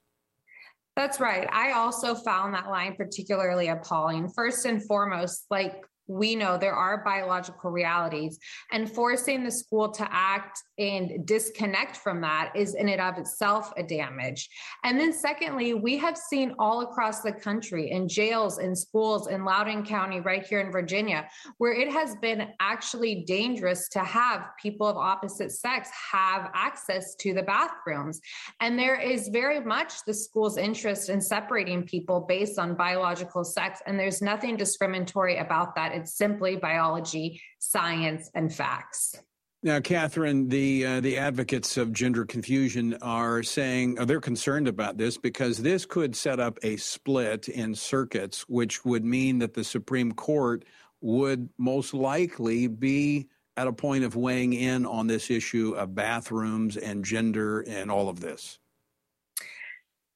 [0.95, 1.49] That's right.
[1.51, 4.29] I also found that line particularly appalling.
[4.29, 8.37] First and foremost, like we know there are biological realities
[8.71, 13.71] and forcing the school to act and disconnect from that is in and of itself
[13.77, 14.49] a damage.
[14.83, 19.45] And then secondly we have seen all across the country in jails and schools in
[19.45, 24.87] loudoun county right here in virginia where it has been actually dangerous to have people
[24.87, 28.19] of opposite sex have access to the bathrooms.
[28.59, 33.81] And there is very much the school's interest in separating people based on biological sex
[33.85, 35.93] and there's nothing discriminatory about that.
[35.93, 39.15] It's simply biology, science, and facts.
[39.65, 44.99] Now, Katherine, the uh, the advocates of gender confusion are saying uh, they're concerned about
[44.99, 49.63] this because this could set up a split in circuits, which would mean that the
[49.63, 50.65] Supreme Court
[51.01, 56.77] would most likely be at a point of weighing in on this issue of bathrooms
[56.77, 58.59] and gender and all of this.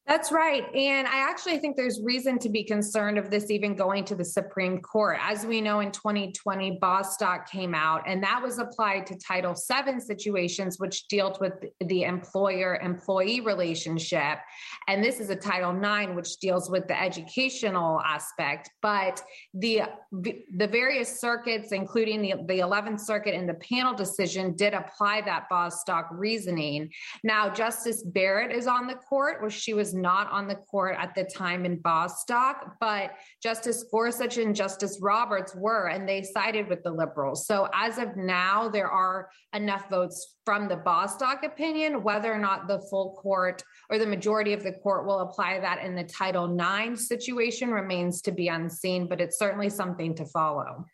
[0.09, 0.65] That's right.
[0.73, 4.25] And I actually think there's reason to be concerned of this even going to the
[4.25, 5.19] Supreme Court.
[5.21, 9.99] As we know, in 2020, Bostock came out, and that was applied to Title VII
[9.99, 14.39] situations, which dealt with the employer employee relationship.
[14.87, 18.71] And this is a Title IX, which deals with the educational aspect.
[18.81, 19.21] But
[19.53, 25.21] the, the various circuits, including the, the 11th Circuit and the panel decision, did apply
[25.25, 26.89] that Bostock reasoning.
[27.23, 31.15] Now, Justice Barrett is on the court, where she was not on the court at
[31.15, 36.83] the time in Bostock, but Justice Gorsuch and Justice Roberts were, and they sided with
[36.83, 37.45] the liberals.
[37.45, 42.03] So as of now, there are enough votes from the Bostock opinion.
[42.03, 45.83] Whether or not the full court or the majority of the court will apply that
[45.83, 50.85] in the Title IX situation remains to be unseen, but it's certainly something to follow.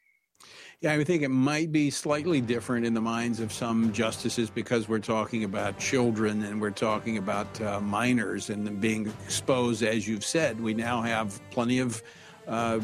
[0.82, 4.90] Yeah, I think it might be slightly different in the minds of some justices because
[4.90, 10.26] we're talking about children and we're talking about uh, minors and being exposed, as you've
[10.26, 10.60] said.
[10.60, 12.04] We now have plenty of
[12.48, 12.82] uh,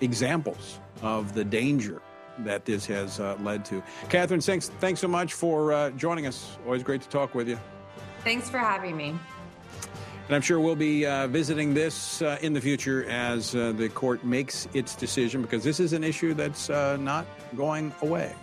[0.00, 2.02] examples of the danger
[2.40, 3.82] that this has uh, led to.
[4.08, 6.58] Katherine, thanks, thanks so much for uh, joining us.
[6.64, 7.58] Always great to talk with you.
[8.24, 9.14] Thanks for having me.
[10.28, 13.88] And I'm sure we'll be uh, visiting this uh, in the future as uh, the
[13.88, 18.34] court makes its decision because this is an issue that's uh, not going away.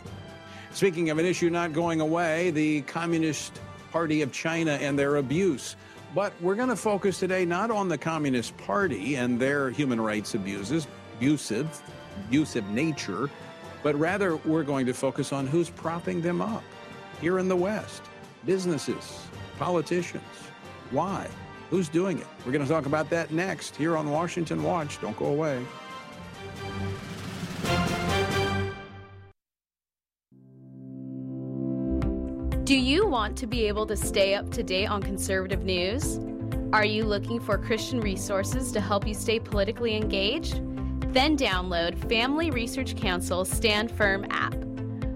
[0.71, 5.75] Speaking of an issue not going away, the Communist Party of China and their abuse.
[6.15, 10.33] But we're going to focus today not on the Communist Party and their human rights
[10.33, 11.83] abuses, abusive,
[12.25, 13.29] abusive nature,
[13.83, 16.63] but rather we're going to focus on who's propping them up
[17.21, 18.01] here in the West
[18.43, 19.27] businesses,
[19.59, 20.23] politicians.
[20.89, 21.27] Why?
[21.69, 22.27] Who's doing it?
[22.45, 25.01] We're going to talk about that next here on Washington Watch.
[25.01, 25.65] Don't go away.
[32.65, 36.19] Do you want to be able to stay up to date on conservative news?
[36.73, 40.61] Are you looking for Christian resources to help you stay politically engaged?
[41.13, 44.64] Then download Family Research Council's Stand Firm app.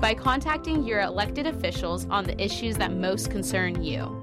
[0.00, 4.22] by contacting your elected officials on the issues that most concern you.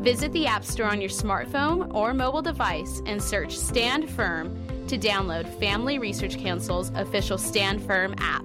[0.00, 4.52] Visit the App Store on your smartphone or mobile device and search Stand Firm
[4.88, 8.44] to download Family Research Council's official Stand Firm app.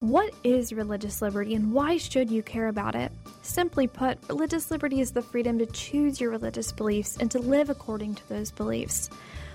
[0.00, 3.10] What is religious liberty and why should you care about it?
[3.40, 7.70] Simply put, religious liberty is the freedom to choose your religious beliefs and to live
[7.70, 9.08] according to those beliefs.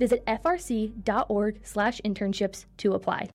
[0.00, 3.30] Visit frc.org/internships to apply.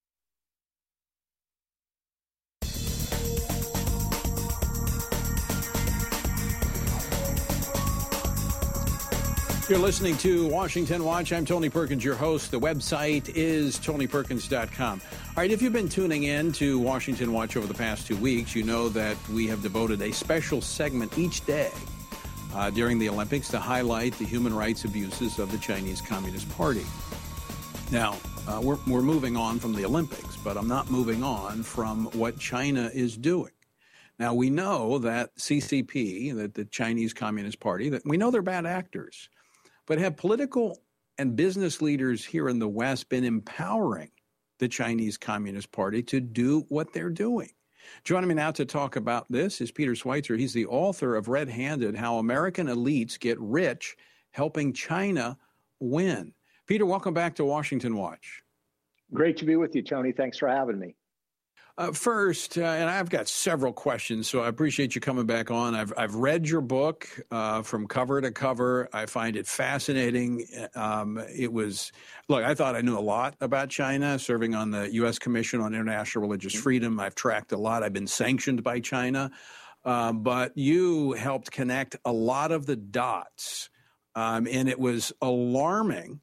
[9.68, 11.34] You're listening to Washington Watch.
[11.34, 12.52] I'm Tony Perkins, your host.
[12.52, 15.02] The website is tonyperkins.com.
[15.02, 18.56] All right, if you've been tuning in to Washington Watch over the past two weeks,
[18.56, 21.72] you know that we have devoted a special segment each day
[22.56, 26.86] uh, during the Olympics to highlight the human rights abuses of the Chinese Communist Party.
[27.92, 32.06] Now, uh, we're, we're moving on from the Olympics, but I'm not moving on from
[32.14, 33.52] what China is doing.
[34.18, 38.66] Now, we know that CCP, that the Chinese Communist Party, that we know they're bad
[38.66, 39.30] actors,
[39.86, 40.82] but have political
[41.18, 44.12] and business leaders here in the West been empowering
[44.60, 47.50] the Chinese Communist Party to do what they're doing?
[48.04, 50.38] Joining me now to talk about this is Peter Schweizer.
[50.38, 53.98] He's the author of Red Handed How American Elites Get Rich
[54.32, 55.38] Helping China
[55.80, 56.34] Win.
[56.68, 58.44] Peter, welcome back to Washington Watch.
[59.14, 60.12] Great to be with you, Tony.
[60.12, 60.96] Thanks for having me.
[61.78, 65.76] Uh, first, uh, and I've got several questions, so I appreciate you coming back on.
[65.76, 68.88] I've I've read your book uh, from cover to cover.
[68.94, 70.46] I find it fascinating.
[70.74, 71.92] Um, it was
[72.30, 75.20] look, I thought I knew a lot about China, serving on the U.S.
[75.20, 76.64] Commission on International Religious mm-hmm.
[76.64, 76.98] Freedom.
[76.98, 77.84] I've tracked a lot.
[77.84, 79.32] I've been sanctioned by China,
[79.84, 83.70] uh, but you helped connect a lot of the dots,
[84.16, 86.22] um, and it was alarming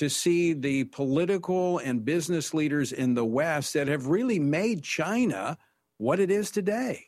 [0.00, 5.58] to see the political and business leaders in the West that have really made China
[5.98, 7.04] what it is today.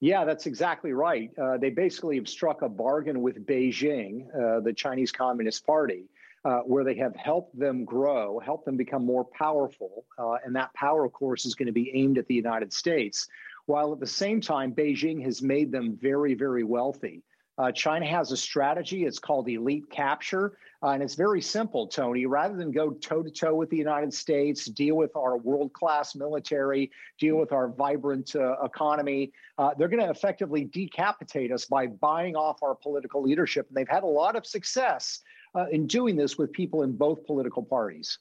[0.00, 1.30] Yeah, that's exactly right.
[1.38, 6.08] Uh, they basically have struck a bargain with Beijing, uh, the Chinese Communist Party,
[6.46, 10.06] uh, where they have helped them grow, helped them become more powerful.
[10.18, 13.28] Uh, and that power, of course, is going to be aimed at the United States,
[13.66, 17.22] while at the same time, Beijing has made them very, very wealthy.
[17.58, 19.04] Uh, China has a strategy.
[19.04, 20.58] It's called elite capture.
[20.82, 22.26] Uh, and it's very simple, Tony.
[22.26, 26.14] Rather than go toe to toe with the United States, deal with our world class
[26.14, 31.86] military, deal with our vibrant uh, economy, uh, they're going to effectively decapitate us by
[31.86, 33.66] buying off our political leadership.
[33.68, 35.20] And they've had a lot of success
[35.54, 38.18] uh, in doing this with people in both political parties.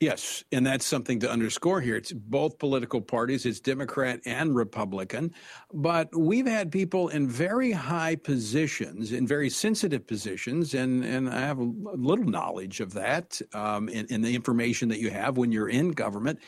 [0.00, 1.94] Yes, and that's something to underscore here.
[1.94, 5.34] It's both political parties, it's Democrat and Republican.
[5.74, 11.40] But we've had people in very high positions, in very sensitive positions, and, and I
[11.40, 15.52] have a little knowledge of that um, in, in the information that you have when
[15.52, 16.38] you're in government.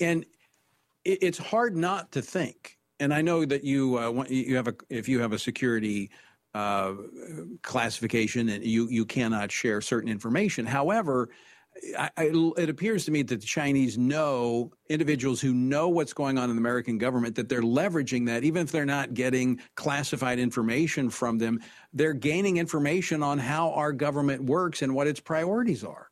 [0.00, 0.26] And
[1.04, 2.78] it's hard not to think.
[2.98, 6.10] And I know that you uh, want, you have a if you have a security
[6.54, 6.94] uh,
[7.62, 10.66] classification and you you cannot share certain information.
[10.66, 11.30] However,
[11.98, 16.38] I, I, it appears to me that the Chinese know individuals who know what's going
[16.38, 20.38] on in the American government that they're leveraging that, even if they're not getting classified
[20.38, 21.60] information from them,
[21.92, 26.10] they're gaining information on how our government works and what its priorities are.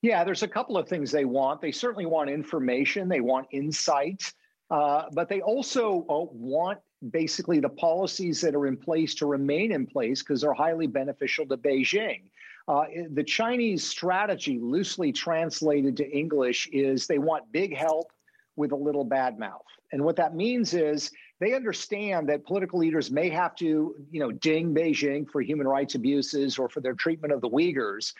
[0.00, 1.60] Yeah, there's a couple of things they want.
[1.60, 4.32] They certainly want information, they want insight,
[4.70, 6.78] uh, but they also uh, want
[7.10, 11.46] basically the policies that are in place to remain in place because they're highly beneficial
[11.46, 12.22] to Beijing.
[12.68, 18.12] Uh, the Chinese strategy, loosely translated to English, is they want big help
[18.56, 19.64] with a little bad mouth.
[19.92, 21.10] And what that means is
[21.40, 25.94] they understand that political leaders may have to, you know, ding Beijing for human rights
[25.94, 28.12] abuses or for their treatment of the Uyghurs,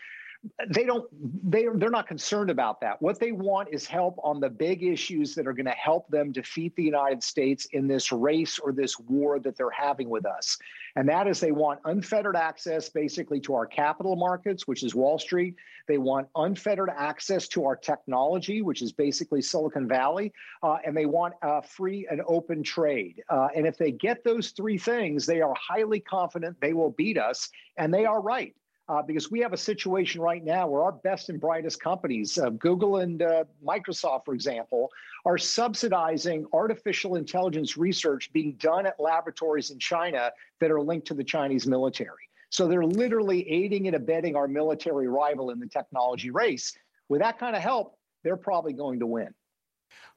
[0.68, 1.04] they don't
[1.50, 3.00] they they're not concerned about that.
[3.02, 6.30] What they want is help on the big issues that are going to help them
[6.30, 10.56] defeat the united states in this race or this war that they're having with us.
[10.94, 15.18] And that is they want unfettered access basically to our capital markets which is wall
[15.18, 15.56] street.
[15.88, 20.32] They want unfettered access to our technology which is basically silicon valley.
[20.62, 23.22] Uh, and they want uh, free and open trade.
[23.28, 27.18] Uh, and if they get those three things they are highly confident they will beat
[27.18, 28.54] us and they are right
[28.88, 32.50] uh, because we have a situation right now where our best and brightest companies, uh,
[32.50, 34.90] Google and uh, Microsoft, for example,
[35.26, 40.30] are subsidizing artificial intelligence research being done at laboratories in China
[40.60, 42.28] that are linked to the Chinese military.
[42.50, 46.74] So they're literally aiding and abetting our military rival in the technology race.
[47.10, 49.34] With that kind of help, they're probably going to win.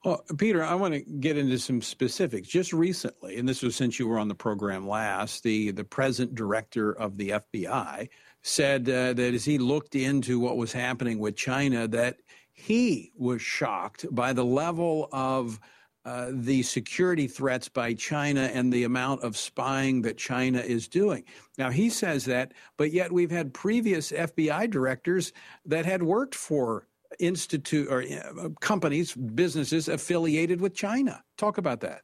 [0.03, 2.47] Well, Peter, I want to get into some specifics.
[2.47, 6.33] Just recently, and this was since you were on the program last, the the present
[6.33, 8.09] director of the FBI
[8.43, 12.17] said uh, that as he looked into what was happening with China, that
[12.53, 15.59] he was shocked by the level of
[16.03, 21.23] uh, the security threats by China and the amount of spying that China is doing.
[21.59, 25.31] Now, he says that, but yet we've had previous FBI directors
[25.65, 26.87] that had worked for
[27.19, 31.23] institute or uh, companies, businesses affiliated with China.
[31.37, 32.01] Talk about that.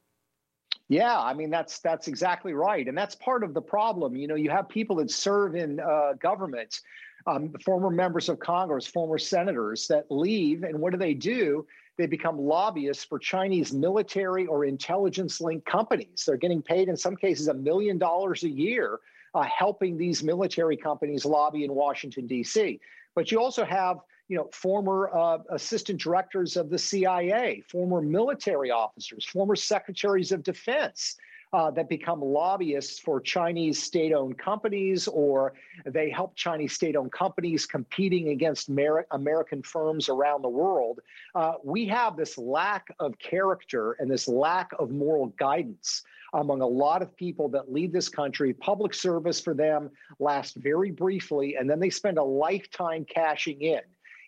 [0.90, 4.16] Yeah, I mean that's that's exactly right, and that's part of the problem.
[4.16, 6.80] You know, you have people that serve in uh, government,
[7.26, 11.68] um, former members of Congress, former senators that leave, and what do they do?
[11.98, 16.24] They become lobbyists for Chinese military or intelligence-linked companies.
[16.26, 19.00] They're getting paid in some cases a million dollars a year,
[19.34, 22.80] uh, helping these military companies lobby in Washington D.C.
[23.14, 28.72] But you also have you know, former uh, assistant directors of the CIA, former military
[28.72, 31.18] officers, former secretaries of defense
[31.54, 35.54] uh, that become lobbyists for Chinese state owned companies, or
[35.86, 41.00] they help Chinese state owned companies competing against Mer- American firms around the world.
[41.36, 46.04] Uh, we have this lack of character and this lack of moral guidance
[46.34, 48.54] among a lot of people that leave this country.
[48.54, 53.80] Public service for them lasts very briefly, and then they spend a lifetime cashing in.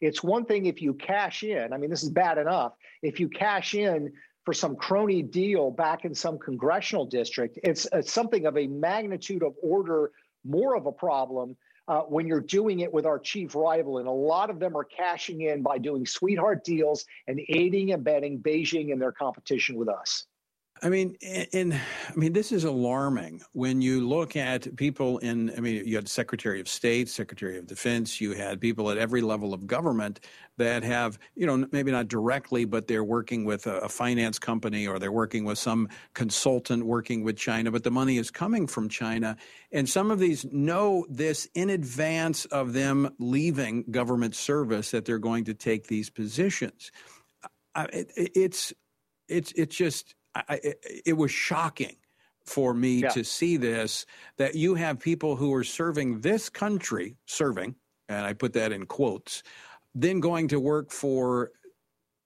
[0.02, 2.74] It's one thing if you cash in, I mean, this is bad enough.
[3.02, 4.12] If you cash in
[4.46, 9.44] for some crony deal back in some congressional district, it's, it's something of a magnitude
[9.44, 10.12] of order
[10.46, 13.98] more of a problem uh, when you're doing it with our chief rival.
[13.98, 18.02] And a lot of them are cashing in by doing sweetheart deals and aiding and
[18.02, 20.26] abetting Beijing in their competition with us.
[20.82, 21.18] I mean,
[21.54, 25.52] and I mean, this is alarming when you look at people in.
[25.58, 28.22] I mean, you had Secretary of State, Secretary of Defense.
[28.22, 30.22] You had people at every level of government
[30.58, 35.00] that have, you know, maybe not directly, but they're working with a, finance company or
[35.00, 39.36] they're working with some consultant working with China, but the money is coming from China.
[39.72, 45.20] And some of these know this in advance of them leaving government service that they're
[45.20, 46.92] going to take these positions.
[47.76, 48.74] It, it's
[49.28, 50.60] it's it's just I,
[51.06, 51.96] it was shocking
[52.46, 53.10] for me yeah.
[53.10, 54.06] to see this
[54.38, 57.76] that you have people who are serving this country, serving,
[58.08, 59.44] and I put that in quotes,
[59.94, 61.52] then going to work for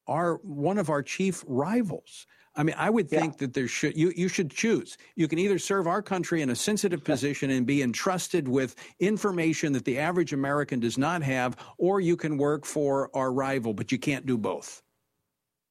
[0.07, 2.27] our one of our chief rivals.
[2.55, 3.37] I mean, I would think yeah.
[3.39, 4.97] that there should you you should choose.
[5.15, 9.73] You can either serve our country in a sensitive position and be entrusted with information
[9.73, 13.91] that the average American does not have, or you can work for our rival, but
[13.91, 14.83] you can't do both.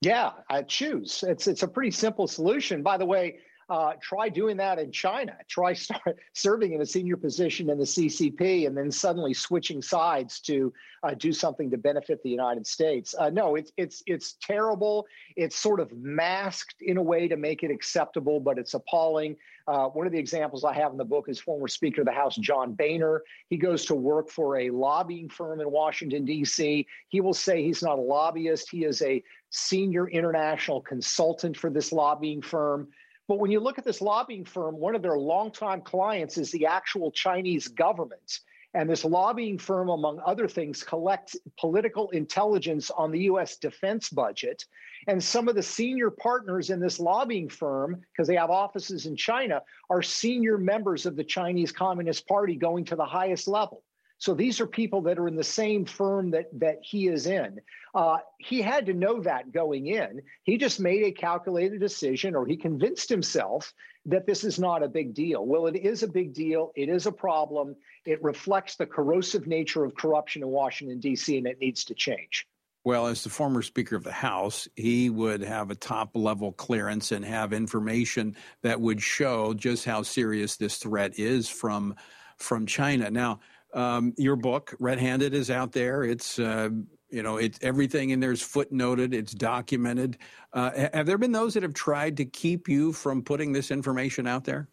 [0.03, 1.23] Yeah, I choose.
[1.25, 2.83] It's it's a pretty simple solution.
[2.83, 3.37] By the way,
[3.69, 5.35] Uh, try doing that in China.
[5.47, 10.39] Try start serving in a senior position in the CCP and then suddenly switching sides
[10.41, 13.13] to uh, do something to benefit the United States.
[13.17, 15.05] Uh, no, it's it's it's terrible.
[15.35, 19.35] It's sort of masked in a way to make it acceptable, but it's appalling.
[19.65, 22.13] Uh, one of the examples I have in the book is former Speaker of the
[22.13, 23.23] House John Boehner.
[23.49, 26.85] He goes to work for a lobbying firm in Washington D.C.
[27.07, 28.69] He will say he's not a lobbyist.
[28.69, 32.89] He is a senior international consultant for this lobbying firm.
[33.27, 36.65] But when you look at this lobbying firm, one of their longtime clients is the
[36.65, 38.39] actual Chinese government.
[38.73, 44.65] And this lobbying firm, among other things, collects political intelligence on the US defense budget.
[45.07, 49.15] And some of the senior partners in this lobbying firm, because they have offices in
[49.15, 53.83] China, are senior members of the Chinese Communist Party going to the highest level.
[54.23, 57.59] So these are people that are in the same firm that that he is in.
[57.93, 60.21] Uh, he had to know that going in.
[60.43, 63.73] He just made a calculated decision, or he convinced himself
[64.05, 65.45] that this is not a big deal.
[65.45, 66.71] Well, it is a big deal.
[66.73, 67.75] It is a problem.
[68.05, 72.47] It reflects the corrosive nature of corruption in Washington D.C., and it needs to change.
[72.85, 77.11] Well, as the former Speaker of the House, he would have a top level clearance
[77.11, 81.95] and have information that would show just how serious this threat is from
[82.37, 83.09] from China.
[83.09, 83.39] Now,
[83.73, 86.03] um, your book, Red Handed, is out there.
[86.03, 86.69] It's uh,
[87.13, 89.13] you know, it's everything in there is footnoted.
[89.13, 90.17] It's documented.
[90.51, 94.25] Uh, have there been those that have tried to keep you from putting this information
[94.25, 94.67] out there?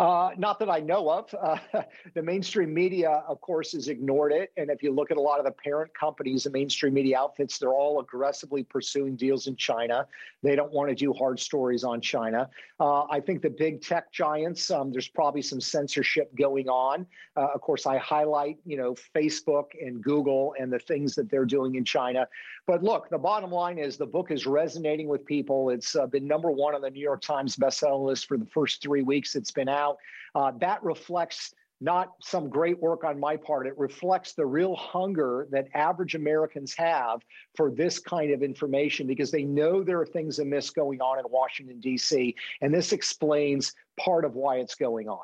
[0.00, 1.34] Uh, not that I know of.
[1.50, 1.82] Uh,
[2.14, 4.52] the mainstream media, of course, has ignored it.
[4.56, 7.58] And if you look at a lot of the parent companies, the mainstream media outfits,
[7.58, 10.06] they're all aggressively pursuing deals in China.
[10.42, 12.48] They don't want to do hard stories on China.
[12.78, 17.06] Uh, I think the big tech giants, um, there's probably some censorship going on.
[17.36, 21.44] Uh, of course, I highlight, you know, Facebook and Google and the things that they're
[21.44, 22.28] doing in China.
[22.66, 25.70] But look, the bottom line is the book is resonating with people.
[25.70, 28.82] It's uh, been number one on the New York Times bestseller list for the first
[28.82, 29.89] three weeks it's been out.
[30.34, 33.66] Uh, that reflects not some great work on my part.
[33.66, 37.20] It reflects the real hunger that average Americans have
[37.56, 41.24] for this kind of information because they know there are things amiss going on in
[41.30, 45.20] Washington, D.C., and this explains part of why it's going on.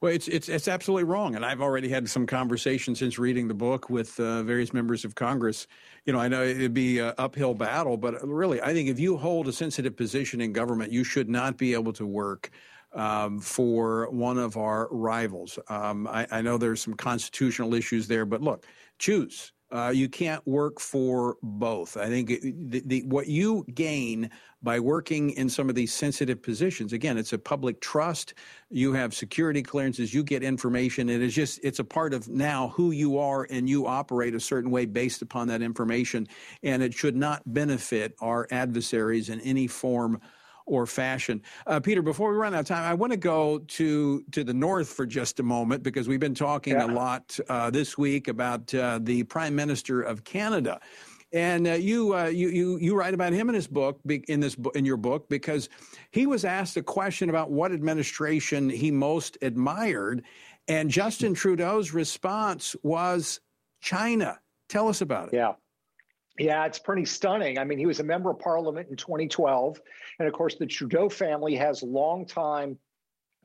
[0.00, 3.54] Well, it's it's it's absolutely wrong, and I've already had some conversations since reading the
[3.54, 5.66] book with uh, various members of Congress.
[6.04, 9.16] You know, I know it'd be an uphill battle, but really, I think if you
[9.16, 12.50] hold a sensitive position in government, you should not be able to work
[12.94, 15.58] um, for one of our rivals.
[15.68, 18.66] Um, I, I, know there's some constitutional issues there, but look,
[18.98, 19.52] choose.
[19.72, 21.96] Uh, you can't work for both.
[21.96, 24.30] I think the, the, what you gain
[24.62, 28.34] by working in some of these sensitive positions, again, it's a public trust.
[28.70, 30.14] You have security clearances.
[30.14, 31.08] You get information.
[31.08, 34.40] It is just it's a part of now who you are, and you operate a
[34.40, 36.28] certain way based upon that information.
[36.62, 40.20] And it should not benefit our adversaries in any form
[40.66, 41.42] or fashion.
[41.66, 44.54] Uh, Peter, before we run out of time, I want to go to to the
[44.54, 46.86] north for just a moment because we've been talking yeah.
[46.86, 50.80] a lot uh, this week about uh, the Prime Minister of Canada.
[51.32, 53.98] And uh, you, uh, you, you, you write about him in his book,
[54.28, 55.68] in this in your book, because
[56.12, 60.22] he was asked a question about what administration he most admired,
[60.68, 63.40] and Justin Trudeau's response was
[63.80, 64.38] China.
[64.68, 65.34] Tell us about it.
[65.34, 65.54] Yeah.
[66.38, 67.58] Yeah, it's pretty stunning.
[67.58, 69.80] I mean, he was a member of parliament in 2012.
[70.18, 72.76] And of course, the Trudeau family has long time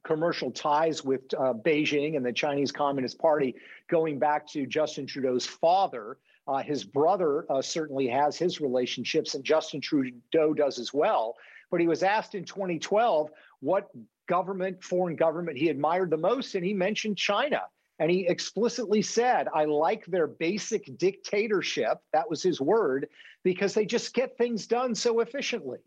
[0.03, 3.55] commercial ties with uh, Beijing and the Chinese Communist Party
[3.89, 6.17] going back to Justin Trudeau's father.
[6.47, 11.35] Uh, his brother uh, certainly has his relationships, and Justin Trudeau does as well.
[11.69, 13.29] But he was asked in 2012
[13.59, 13.89] what
[14.27, 17.63] government, foreign government, he admired the most, and he mentioned China.
[17.99, 21.99] And he explicitly said, I like their basic dictatorship.
[22.13, 23.09] That was his word,
[23.43, 25.79] because they just get things done so efficiently.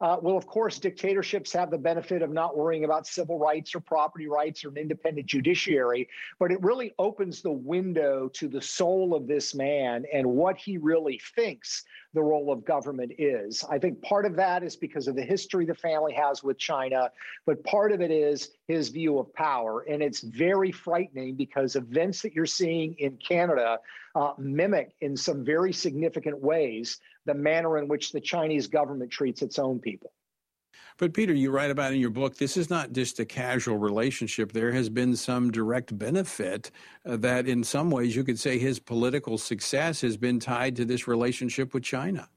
[0.00, 3.80] Uh, well, of course, dictatorships have the benefit of not worrying about civil rights or
[3.80, 9.12] property rights or an independent judiciary, but it really opens the window to the soul
[9.12, 11.84] of this man and what he really thinks
[12.14, 13.64] the role of government is.
[13.68, 17.10] I think part of that is because of the history the family has with China,
[17.44, 19.80] but part of it is his view of power.
[19.82, 23.78] And it's very frightening because events that you're seeing in Canada
[24.14, 26.98] uh, mimic in some very significant ways
[27.28, 30.10] the manner in which the Chinese government treats its own people.
[30.96, 34.50] But Peter, you write about in your book, this is not just a casual relationship.
[34.50, 36.72] There has been some direct benefit
[37.06, 40.84] uh, that, in some ways, you could say his political success has been tied to
[40.84, 42.28] this relationship with China.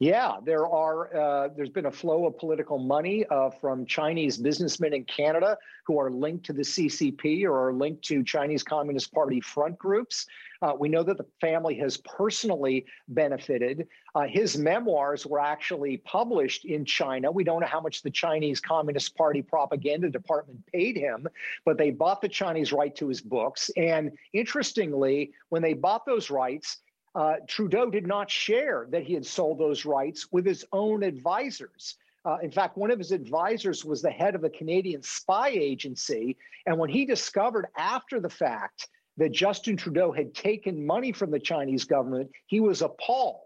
[0.00, 1.14] Yeah, there are.
[1.14, 6.00] Uh, there's been a flow of political money uh, from Chinese businessmen in Canada who
[6.00, 10.24] are linked to the CCP or are linked to Chinese Communist Party front groups.
[10.62, 13.86] Uh, we know that the family has personally benefited.
[14.14, 17.30] Uh, his memoirs were actually published in China.
[17.30, 21.28] We don't know how much the Chinese Communist Party propaganda department paid him,
[21.66, 23.70] but they bought the Chinese right to his books.
[23.76, 26.78] And interestingly, when they bought those rights,
[27.14, 31.96] uh, Trudeau did not share that he had sold those rights with his own advisors.
[32.24, 36.36] Uh, in fact, one of his advisors was the head of a Canadian spy agency.
[36.66, 41.38] And when he discovered after the fact that Justin Trudeau had taken money from the
[41.40, 43.40] Chinese government, he was appalled,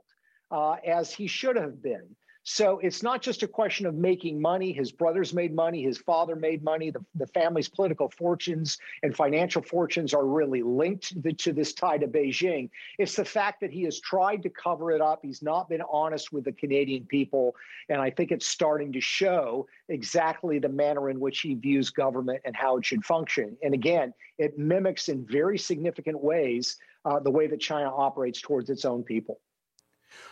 [0.51, 2.17] uh, as he should have been.
[2.47, 4.71] So it's not just a question of making money.
[4.71, 6.91] His brothers made money, his father made money.
[6.91, 12.07] The, the family's political fortunes and financial fortunes are really linked to, this tie to
[12.07, 12.69] Beijing.
[12.99, 15.21] It's the fact that he has tried to cover it up.
[15.23, 17.57] He's not been honest with the Canadian people.
[17.89, 22.43] And I think it's starting to show exactly the manner in which he views government
[22.45, 23.57] and how it should function.
[23.63, 26.77] And again, it mimics in very significant ways
[27.07, 29.41] uh, the way that China operates towards its own people.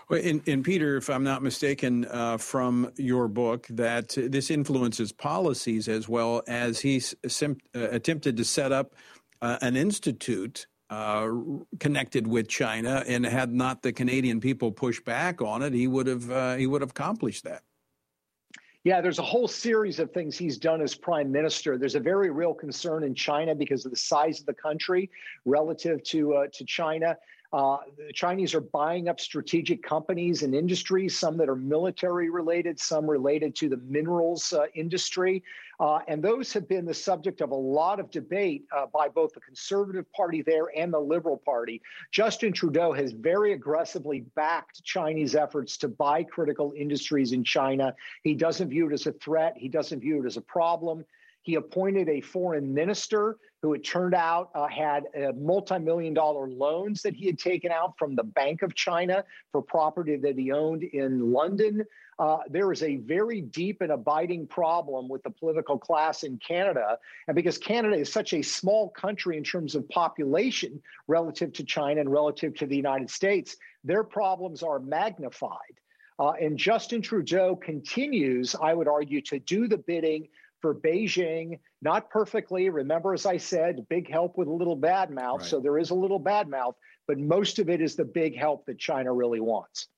[0.09, 5.12] Well, and, and, Peter, if I'm not mistaken, uh, from your book, that this influences
[5.12, 8.95] policies as well as he sim- uh, attempted to set up
[9.41, 11.30] uh, an institute uh,
[11.80, 16.07] connected with China, and had not the Canadian people pushed back on it, he would
[16.07, 17.62] have uh, he would have accomplished that.
[18.85, 21.78] Yeah, there's a whole series of things he's done as prime minister.
[21.78, 25.09] There's a very real concern in China because of the size of the country
[25.47, 27.16] relative to uh, to China.
[27.53, 32.80] Uh, the Chinese are buying up strategic companies and industries, some that are military related,
[32.80, 35.42] some related to the minerals uh, industry.
[35.78, 39.34] Uh, and those have been the subject of a lot of debate uh, by both
[39.34, 41.82] the Conservative Party there and the Liberal Party.
[42.11, 47.94] Justin Trudeau has very aggressively backed Chinese efforts to buy critical industries in China.
[48.22, 51.05] He doesn't view it as a threat, he doesn't view it as a problem.
[51.43, 57.03] He appointed a foreign minister who it turned out uh, had uh, multi-million dollar loans
[57.03, 60.82] that he had taken out from the Bank of China for property that he owned
[60.82, 61.84] in London.
[62.18, 66.99] Uh, there is a very deep and abiding problem with the political class in Canada.
[67.26, 72.01] And because Canada is such a small country in terms of population relative to China
[72.01, 75.80] and relative to the United States, their problems are magnified.
[76.18, 80.28] Uh, and Justin Trudeau continues, I would argue, to do the bidding
[80.63, 82.71] for Beijing, not perfectly.
[82.71, 85.41] Remember, as I said, big help with a little bad mouth.
[85.41, 85.49] Right.
[85.49, 88.65] So there is a little bad mouth, but most of it is the big help
[88.67, 89.89] that China really wants.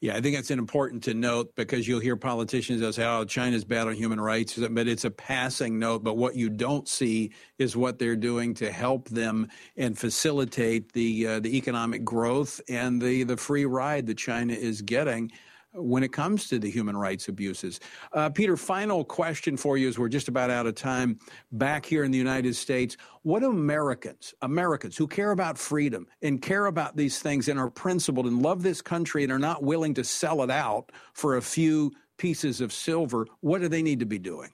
[0.00, 3.64] Yeah, I think it's important to note because you'll hear politicians that say, oh, China's
[3.64, 6.02] bad on human rights, but it's a passing note.
[6.02, 11.26] But what you don't see is what they're doing to help them and facilitate the
[11.26, 15.30] uh, the economic growth and the, the free ride that China is getting
[15.74, 17.80] when it comes to the human rights abuses.
[18.12, 21.18] Uh, Peter, final question for you as we're just about out of time.
[21.52, 26.66] Back here in the United States, what Americans, Americans who care about freedom and care
[26.66, 30.04] about these things and are principled and love this country and are not willing to
[30.04, 34.18] sell it out for a few pieces of silver, what do they need to be
[34.18, 34.50] doing?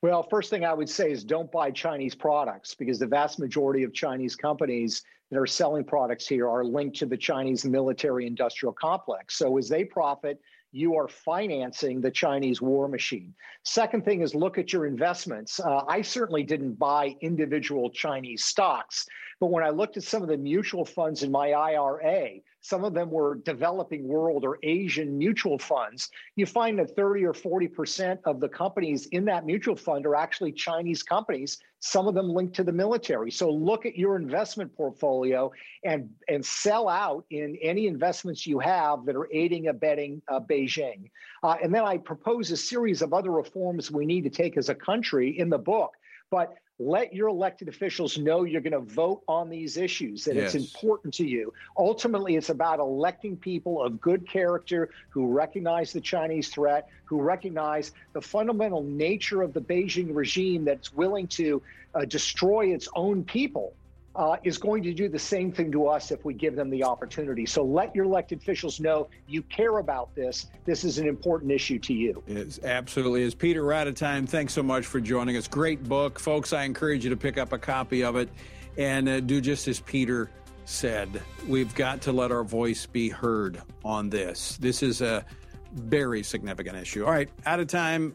[0.00, 3.84] Well, first thing I would say is don't buy Chinese products because the vast majority
[3.84, 5.02] of Chinese companies
[5.32, 9.34] that are selling products here are linked to the Chinese military industrial complex.
[9.38, 10.38] So as they profit,
[10.72, 13.32] you are financing the Chinese war machine.
[13.64, 15.58] Second thing is look at your investments.
[15.58, 19.06] Uh, I certainly didn't buy individual Chinese stocks,
[19.40, 22.94] but when I looked at some of the mutual funds in my IRA, some of
[22.94, 26.10] them were developing world or Asian mutual funds.
[26.36, 30.52] You find that 30 or 40% of the companies in that mutual fund are actually
[30.52, 33.32] Chinese companies, some of them linked to the military.
[33.32, 35.50] So look at your investment portfolio
[35.84, 41.10] and, and sell out in any investments you have that are aiding, abetting uh, Beijing.
[41.42, 44.68] Uh, and then I propose a series of other reforms we need to take as
[44.68, 45.94] a country in the book.
[46.30, 46.54] But
[46.88, 50.54] let your elected officials know you're going to vote on these issues, that yes.
[50.54, 51.52] it's important to you.
[51.76, 57.92] Ultimately, it's about electing people of good character who recognize the Chinese threat, who recognize
[58.12, 61.62] the fundamental nature of the Beijing regime that's willing to
[61.94, 63.74] uh, destroy its own people
[64.14, 66.84] uh, is going to do the same thing to us if we give them the
[66.84, 67.46] opportunity.
[67.46, 70.46] So let your elected officials know you care about this.
[70.64, 72.22] This is an important issue to you.
[72.26, 73.34] It absolutely is.
[73.34, 74.26] Peter, we're out of time.
[74.26, 75.48] Thanks so much for joining us.
[75.48, 76.18] Great book.
[76.18, 78.28] Folks, I encourage you to pick up a copy of it
[78.76, 80.30] and uh, do just as Peter
[80.64, 81.22] said.
[81.48, 84.56] We've got to let our voice be heard on this.
[84.58, 85.24] This is a
[85.72, 87.04] very significant issue.
[87.04, 88.14] All right, out of time.